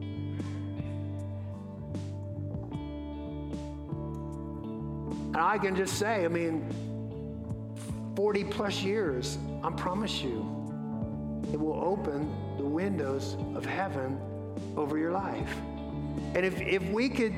And 5.33 5.37
I 5.37 5.57
can 5.57 5.75
just 5.75 5.97
say, 5.97 6.25
I 6.25 6.27
mean, 6.27 6.69
40 8.15 8.43
plus 8.45 8.81
years, 8.81 9.37
I 9.63 9.71
promise 9.71 10.21
you, 10.21 10.39
it 11.51 11.59
will 11.59 11.81
open 11.83 12.33
the 12.57 12.65
windows 12.65 13.37
of 13.55 13.65
heaven 13.65 14.19
over 14.75 14.97
your 14.97 15.11
life. 15.11 15.55
And 16.35 16.45
if, 16.45 16.59
if 16.61 16.83
we 16.89 17.09
could 17.09 17.35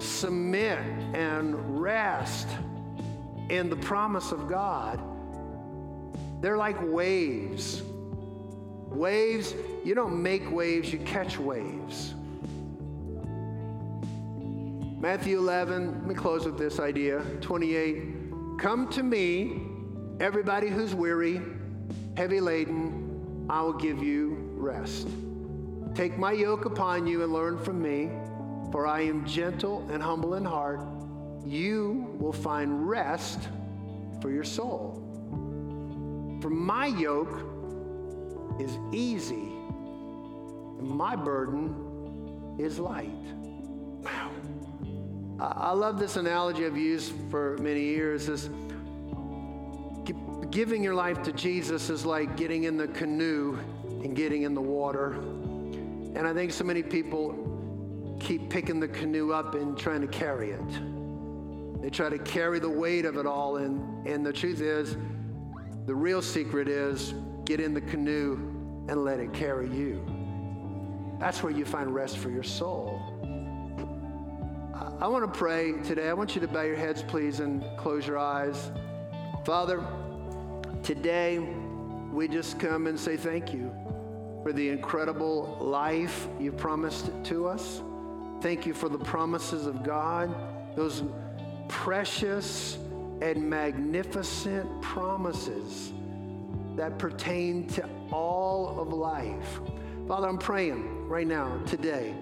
submit 0.00 0.78
and 1.14 1.80
rest 1.80 2.48
in 3.48 3.70
the 3.70 3.76
promise 3.76 4.32
of 4.32 4.48
God, 4.48 5.00
they're 6.40 6.56
like 6.56 6.76
waves. 6.82 7.82
Waves, 8.90 9.54
you 9.84 9.94
don't 9.94 10.22
make 10.22 10.50
waves, 10.50 10.92
you 10.92 10.98
catch 11.00 11.38
waves. 11.38 12.14
Matthew 15.00 15.38
11, 15.38 15.92
let 15.92 16.06
me 16.06 16.14
close 16.14 16.44
with 16.44 16.58
this 16.58 16.80
idea 16.80 17.20
28. 17.40 18.02
Come 18.58 18.88
to 18.88 19.02
me, 19.02 19.67
everybody 20.20 20.68
who's 20.68 20.94
weary, 20.94 21.40
heavy 22.16 22.40
laden, 22.40 23.46
I 23.48 23.62
will 23.62 23.72
give 23.72 24.02
you 24.02 24.36
rest. 24.56 25.08
Take 25.94 26.18
my 26.18 26.32
yoke 26.32 26.64
upon 26.64 27.06
you 27.06 27.22
and 27.22 27.32
learn 27.32 27.58
from 27.58 27.80
me, 27.80 28.10
for 28.72 28.86
I 28.86 29.02
am 29.02 29.24
gentle 29.24 29.88
and 29.90 30.02
humble 30.02 30.34
in 30.34 30.44
heart. 30.44 30.80
You 31.44 32.14
will 32.18 32.32
find 32.32 32.88
rest 32.88 33.48
for 34.20 34.30
your 34.30 34.44
soul. 34.44 35.04
For 36.42 36.50
my 36.50 36.86
yoke 36.86 37.40
is 38.60 38.76
easy, 38.92 39.52
and 40.78 40.88
my 40.88 41.16
burden 41.16 42.56
is 42.58 42.78
light. 42.78 43.08
Wow. 44.02 44.30
I 45.40 45.72
love 45.72 46.00
this 46.00 46.16
analogy 46.16 46.66
I've 46.66 46.76
used 46.76 47.12
for 47.30 47.56
many 47.58 47.82
years. 47.82 48.28
Is 48.28 48.50
giving 50.50 50.82
your 50.82 50.94
life 50.94 51.22
to 51.24 51.32
Jesus 51.32 51.90
is 51.90 52.06
like 52.06 52.36
getting 52.36 52.64
in 52.64 52.76
the 52.76 52.88
canoe 52.88 53.58
and 54.02 54.16
getting 54.16 54.42
in 54.42 54.54
the 54.54 54.60
water. 54.60 55.12
And 55.12 56.26
I 56.26 56.32
think 56.32 56.52
so 56.52 56.64
many 56.64 56.82
people 56.82 58.16
keep 58.20 58.48
picking 58.48 58.80
the 58.80 58.88
canoe 58.88 59.32
up 59.32 59.54
and 59.54 59.76
trying 59.76 60.00
to 60.00 60.06
carry 60.06 60.50
it. 60.50 61.82
They 61.82 61.90
try 61.90 62.08
to 62.08 62.18
carry 62.18 62.58
the 62.58 62.68
weight 62.68 63.04
of 63.04 63.16
it 63.16 63.26
all. 63.26 63.56
And, 63.56 64.06
and 64.06 64.24
the 64.24 64.32
truth 64.32 64.60
is, 64.60 64.96
the 65.86 65.94
real 65.94 66.22
secret 66.22 66.68
is 66.68 67.14
get 67.44 67.60
in 67.60 67.74
the 67.74 67.80
canoe 67.80 68.34
and 68.88 69.04
let 69.04 69.20
it 69.20 69.32
carry 69.32 69.68
you. 69.68 70.04
That's 71.20 71.42
where 71.42 71.52
you 71.52 71.64
find 71.64 71.94
rest 71.94 72.18
for 72.18 72.30
your 72.30 72.42
soul. 72.42 73.00
I, 74.74 75.04
I 75.04 75.08
want 75.08 75.32
to 75.32 75.38
pray 75.38 75.72
today. 75.82 76.08
I 76.08 76.14
want 76.14 76.34
you 76.34 76.40
to 76.40 76.48
bow 76.48 76.62
your 76.62 76.76
heads, 76.76 77.02
please, 77.02 77.40
and 77.40 77.64
close 77.76 78.06
your 78.06 78.18
eyes. 78.18 78.70
Father, 79.44 79.84
today 80.82 81.38
we 82.12 82.28
just 82.28 82.58
come 82.58 82.86
and 82.86 82.98
say 82.98 83.16
thank 83.16 83.52
you 83.52 83.72
for 84.42 84.52
the 84.52 84.68
incredible 84.68 85.58
life 85.60 86.28
you 86.38 86.52
promised 86.52 87.10
to 87.24 87.46
us. 87.46 87.82
Thank 88.40 88.66
you 88.66 88.74
for 88.74 88.88
the 88.88 88.98
promises 88.98 89.66
of 89.66 89.82
God, 89.82 90.34
those 90.76 91.02
precious 91.68 92.78
and 93.20 93.48
magnificent 93.48 94.80
promises 94.80 95.92
that 96.76 96.98
pertain 96.98 97.66
to 97.68 97.88
all 98.12 98.80
of 98.80 98.92
life. 98.92 99.60
Father, 100.06 100.28
I'm 100.28 100.38
praying 100.38 101.08
right 101.08 101.26
now, 101.26 101.60
today, 101.66 102.14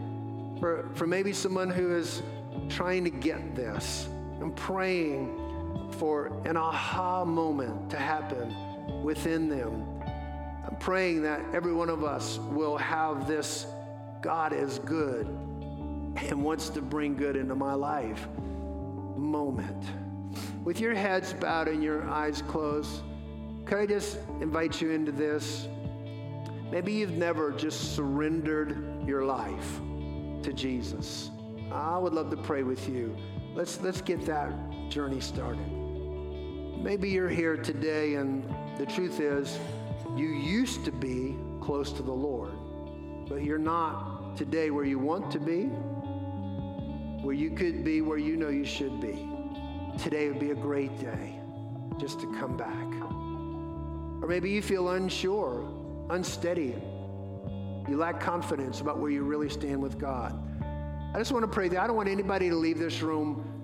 for, 0.58 0.88
for 0.94 1.06
maybe 1.06 1.32
someone 1.32 1.70
who 1.70 1.94
is 1.94 2.22
trying 2.68 3.04
to 3.04 3.10
get 3.10 3.54
this. 3.54 4.08
I'm 4.40 4.52
praying 4.52 5.38
for 5.94 6.32
an 6.44 6.56
aha 6.56 7.24
moment 7.24 7.90
to 7.90 7.96
happen 7.96 9.02
within 9.02 9.48
them 9.48 9.96
I'm 10.66 10.76
praying 10.76 11.22
that 11.22 11.40
every 11.54 11.72
one 11.72 11.88
of 11.88 12.02
us 12.02 12.38
will 12.50 12.76
have 12.76 13.28
this 13.28 13.66
God 14.20 14.52
is 14.52 14.80
good 14.80 15.26
and 15.26 16.42
wants 16.42 16.70
to 16.70 16.82
bring 16.82 17.14
good 17.14 17.36
into 17.36 17.54
my 17.54 17.74
life 17.74 18.26
moment. 19.16 19.84
With 20.64 20.80
your 20.80 20.94
heads 20.94 21.32
bowed 21.32 21.68
and 21.68 21.84
your 21.84 22.08
eyes 22.08 22.42
closed, 22.42 23.02
could 23.64 23.78
I 23.78 23.86
just 23.86 24.18
invite 24.40 24.80
you 24.80 24.90
into 24.90 25.12
this? 25.12 25.68
Maybe 26.72 26.92
you've 26.92 27.12
never 27.12 27.52
just 27.52 27.94
surrendered 27.94 29.06
your 29.06 29.24
life 29.24 29.80
to 30.42 30.52
Jesus. 30.52 31.30
I 31.70 31.96
would 31.96 32.12
love 32.12 32.30
to 32.30 32.36
pray 32.36 32.64
with 32.64 32.88
you. 32.88 33.16
Let's, 33.54 33.80
let's 33.80 34.00
get 34.00 34.26
that 34.26 34.52
journey 34.88 35.20
started. 35.20 35.66
Maybe 36.82 37.10
you're 37.10 37.28
here 37.28 37.56
today, 37.56 38.14
and 38.14 38.44
the 38.78 38.86
truth 38.86 39.20
is, 39.20 39.58
you 40.16 40.28
used 40.28 40.84
to 40.84 40.92
be 40.92 41.36
close 41.60 41.92
to 41.92 42.02
the 42.02 42.12
Lord, 42.12 42.52
but 43.28 43.42
you're 43.42 43.58
not 43.58 44.36
today 44.36 44.70
where 44.70 44.84
you 44.84 44.98
want 44.98 45.30
to 45.32 45.38
be, 45.38 45.64
where 47.24 47.34
you 47.34 47.50
could 47.50 47.84
be, 47.84 48.02
where 48.02 48.18
you 48.18 48.36
know 48.36 48.48
you 48.48 48.64
should 48.64 49.00
be. 49.00 49.28
Today 49.98 50.28
would 50.28 50.38
be 50.38 50.50
a 50.50 50.54
great 50.54 50.96
day 51.00 51.34
just 51.98 52.20
to 52.20 52.26
come 52.38 52.56
back. 52.56 52.86
Or 54.22 54.28
maybe 54.28 54.50
you 54.50 54.62
feel 54.62 54.90
unsure, 54.90 55.68
unsteady. 56.10 56.74
You 57.88 57.96
lack 57.96 58.20
confidence 58.20 58.80
about 58.80 58.98
where 58.98 59.10
you 59.10 59.22
really 59.22 59.48
stand 59.48 59.82
with 59.82 59.98
God. 59.98 60.34
I 61.14 61.18
just 61.18 61.32
want 61.32 61.44
to 61.44 61.50
pray 61.50 61.68
that 61.68 61.80
I 61.80 61.86
don't 61.86 61.96
want 61.96 62.08
anybody 62.08 62.48
to 62.50 62.54
leave 62.54 62.78
this 62.78 63.00
room 63.00 63.55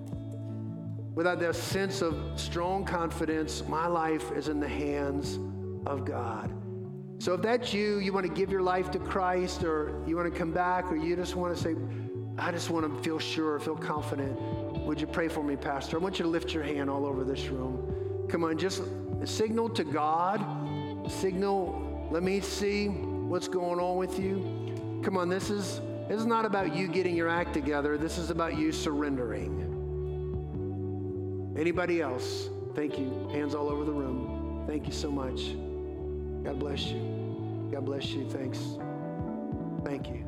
without 1.15 1.39
that 1.39 1.55
sense 1.55 2.01
of 2.01 2.15
strong 2.35 2.85
confidence. 2.85 3.63
My 3.67 3.87
life 3.87 4.31
is 4.31 4.47
in 4.47 4.59
the 4.59 4.67
hands 4.67 5.39
of 5.85 6.05
God. 6.05 6.51
So 7.19 7.35
if 7.35 7.41
that's 7.41 7.73
you, 7.73 7.99
you 7.99 8.11
want 8.11 8.25
to 8.25 8.33
give 8.33 8.51
your 8.51 8.61
life 8.61 8.91
to 8.91 8.99
Christ, 8.99 9.63
or 9.63 10.03
you 10.05 10.15
want 10.17 10.31
to 10.31 10.37
come 10.37 10.51
back, 10.51 10.91
or 10.91 10.95
you 10.95 11.15
just 11.15 11.35
want 11.35 11.55
to 11.55 11.61
say, 11.61 11.75
I 12.37 12.51
just 12.51 12.69
want 12.69 12.85
to 12.85 13.03
feel 13.03 13.19
sure, 13.19 13.59
feel 13.59 13.75
confident. 13.75 14.37
Would 14.85 14.99
you 14.99 15.07
pray 15.07 15.27
for 15.27 15.43
me, 15.43 15.55
Pastor? 15.55 15.97
I 15.97 16.01
want 16.01 16.19
you 16.19 16.23
to 16.23 16.29
lift 16.29 16.53
your 16.53 16.63
hand 16.63 16.89
all 16.89 17.05
over 17.05 17.23
this 17.23 17.47
room. 17.47 18.27
Come 18.29 18.43
on, 18.43 18.57
just 18.57 18.83
signal 19.23 19.69
to 19.69 19.83
God. 19.83 20.43
Signal, 21.09 22.09
let 22.11 22.23
me 22.23 22.41
see 22.41 22.87
what's 22.87 23.47
going 23.47 23.79
on 23.79 23.97
with 23.97 24.19
you. 24.19 25.01
Come 25.03 25.17
on, 25.17 25.29
this 25.29 25.49
is 25.49 25.79
this 26.09 26.19
is 26.19 26.25
not 26.25 26.45
about 26.45 26.75
you 26.75 26.87
getting 26.89 27.15
your 27.15 27.29
act 27.29 27.53
together. 27.53 27.97
This 27.97 28.17
is 28.17 28.29
about 28.29 28.57
you 28.57 28.73
surrendering. 28.73 29.72
Anybody 31.55 32.01
else? 32.01 32.49
Thank 32.75 32.97
you. 32.97 33.29
Hands 33.31 33.53
all 33.53 33.69
over 33.69 33.83
the 33.83 33.91
room. 33.91 34.63
Thank 34.67 34.87
you 34.87 34.93
so 34.93 35.11
much. 35.11 35.53
God 36.43 36.59
bless 36.59 36.85
you. 36.85 37.69
God 37.71 37.85
bless 37.85 38.07
you. 38.07 38.29
Thanks. 38.29 38.59
Thank 39.85 40.07
you. 40.07 40.25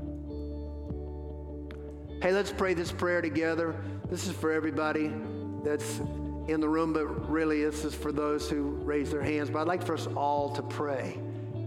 Hey, 2.22 2.32
let's 2.32 2.52
pray 2.52 2.74
this 2.74 2.92
prayer 2.92 3.22
together. 3.22 3.76
This 4.10 4.28
is 4.28 4.34
for 4.34 4.52
everybody 4.52 5.12
that's 5.64 6.00
in 6.48 6.60
the 6.60 6.70
room, 6.70 6.94
but 6.94 7.06
really 7.30 7.64
this 7.64 7.84
is 7.84 7.96
for 7.96 8.12
those 8.12 8.50
who 8.50 8.62
raise 8.84 9.12
their 9.12 9.22
hands. 9.22 9.50
But 9.50 9.62
I'd 9.62 9.68
like 9.68 9.84
for 9.84 9.96
us 9.96 10.08
all 10.16 10.56
to 10.56 10.62
pray. 10.62 11.18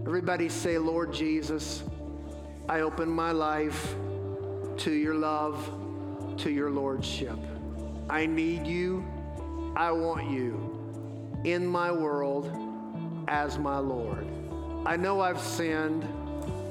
Everybody 0.05 0.49
say, 0.49 0.77
Lord 0.77 1.13
Jesus, 1.13 1.83
I 2.67 2.81
open 2.81 3.09
my 3.09 3.31
life 3.31 3.95
to 4.77 4.91
your 4.91 5.15
love, 5.15 6.35
to 6.37 6.49
your 6.49 6.71
lordship. 6.71 7.37
I 8.09 8.25
need 8.25 8.65
you. 8.65 9.05
I 9.79 9.93
want 9.93 10.29
you 10.29 11.39
in 11.45 11.65
my 11.65 11.89
world 11.89 12.51
as 13.29 13.57
my 13.57 13.77
Lord. 13.77 14.27
I 14.85 14.97
know 14.97 15.21
I've 15.21 15.39
sinned. 15.39 16.05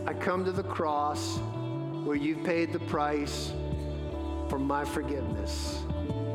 I 0.07 0.13
come 0.13 0.45
to 0.45 0.53
the 0.53 0.63
cross 0.63 1.39
where 2.05 2.17
you've 2.17 2.45
paid 2.45 2.71
the 2.71 2.81
price 2.81 3.51
for 4.51 4.59
my 4.59 4.85
forgiveness. 4.85 5.83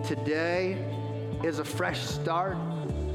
Today 0.04 0.84
is 1.44 1.60
a 1.60 1.64
fresh 1.64 2.02
start, 2.02 2.58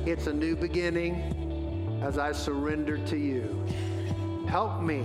it's 0.07 0.29
a 0.29 0.33
new 0.33 0.55
beginning 0.55 2.01
as 2.01 2.17
I 2.17 2.31
surrender 2.31 2.97
to 3.07 3.17
you. 3.17 3.67
Help 4.47 4.83
me 4.83 5.05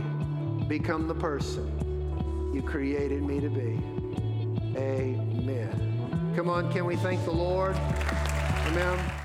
become 0.68 1.08
the 1.08 1.16
person 1.16 2.52
you 2.54 2.62
created 2.62 3.24
me 3.24 3.40
to 3.40 3.50
be. 3.50 3.82
Amen. 4.78 6.34
Come 6.36 6.52
on, 6.52 6.72
can 6.72 6.86
we 6.86 6.96
thank 6.98 7.26
the 7.26 7.32
Lord? 7.32 7.76
Amen. 8.74 9.23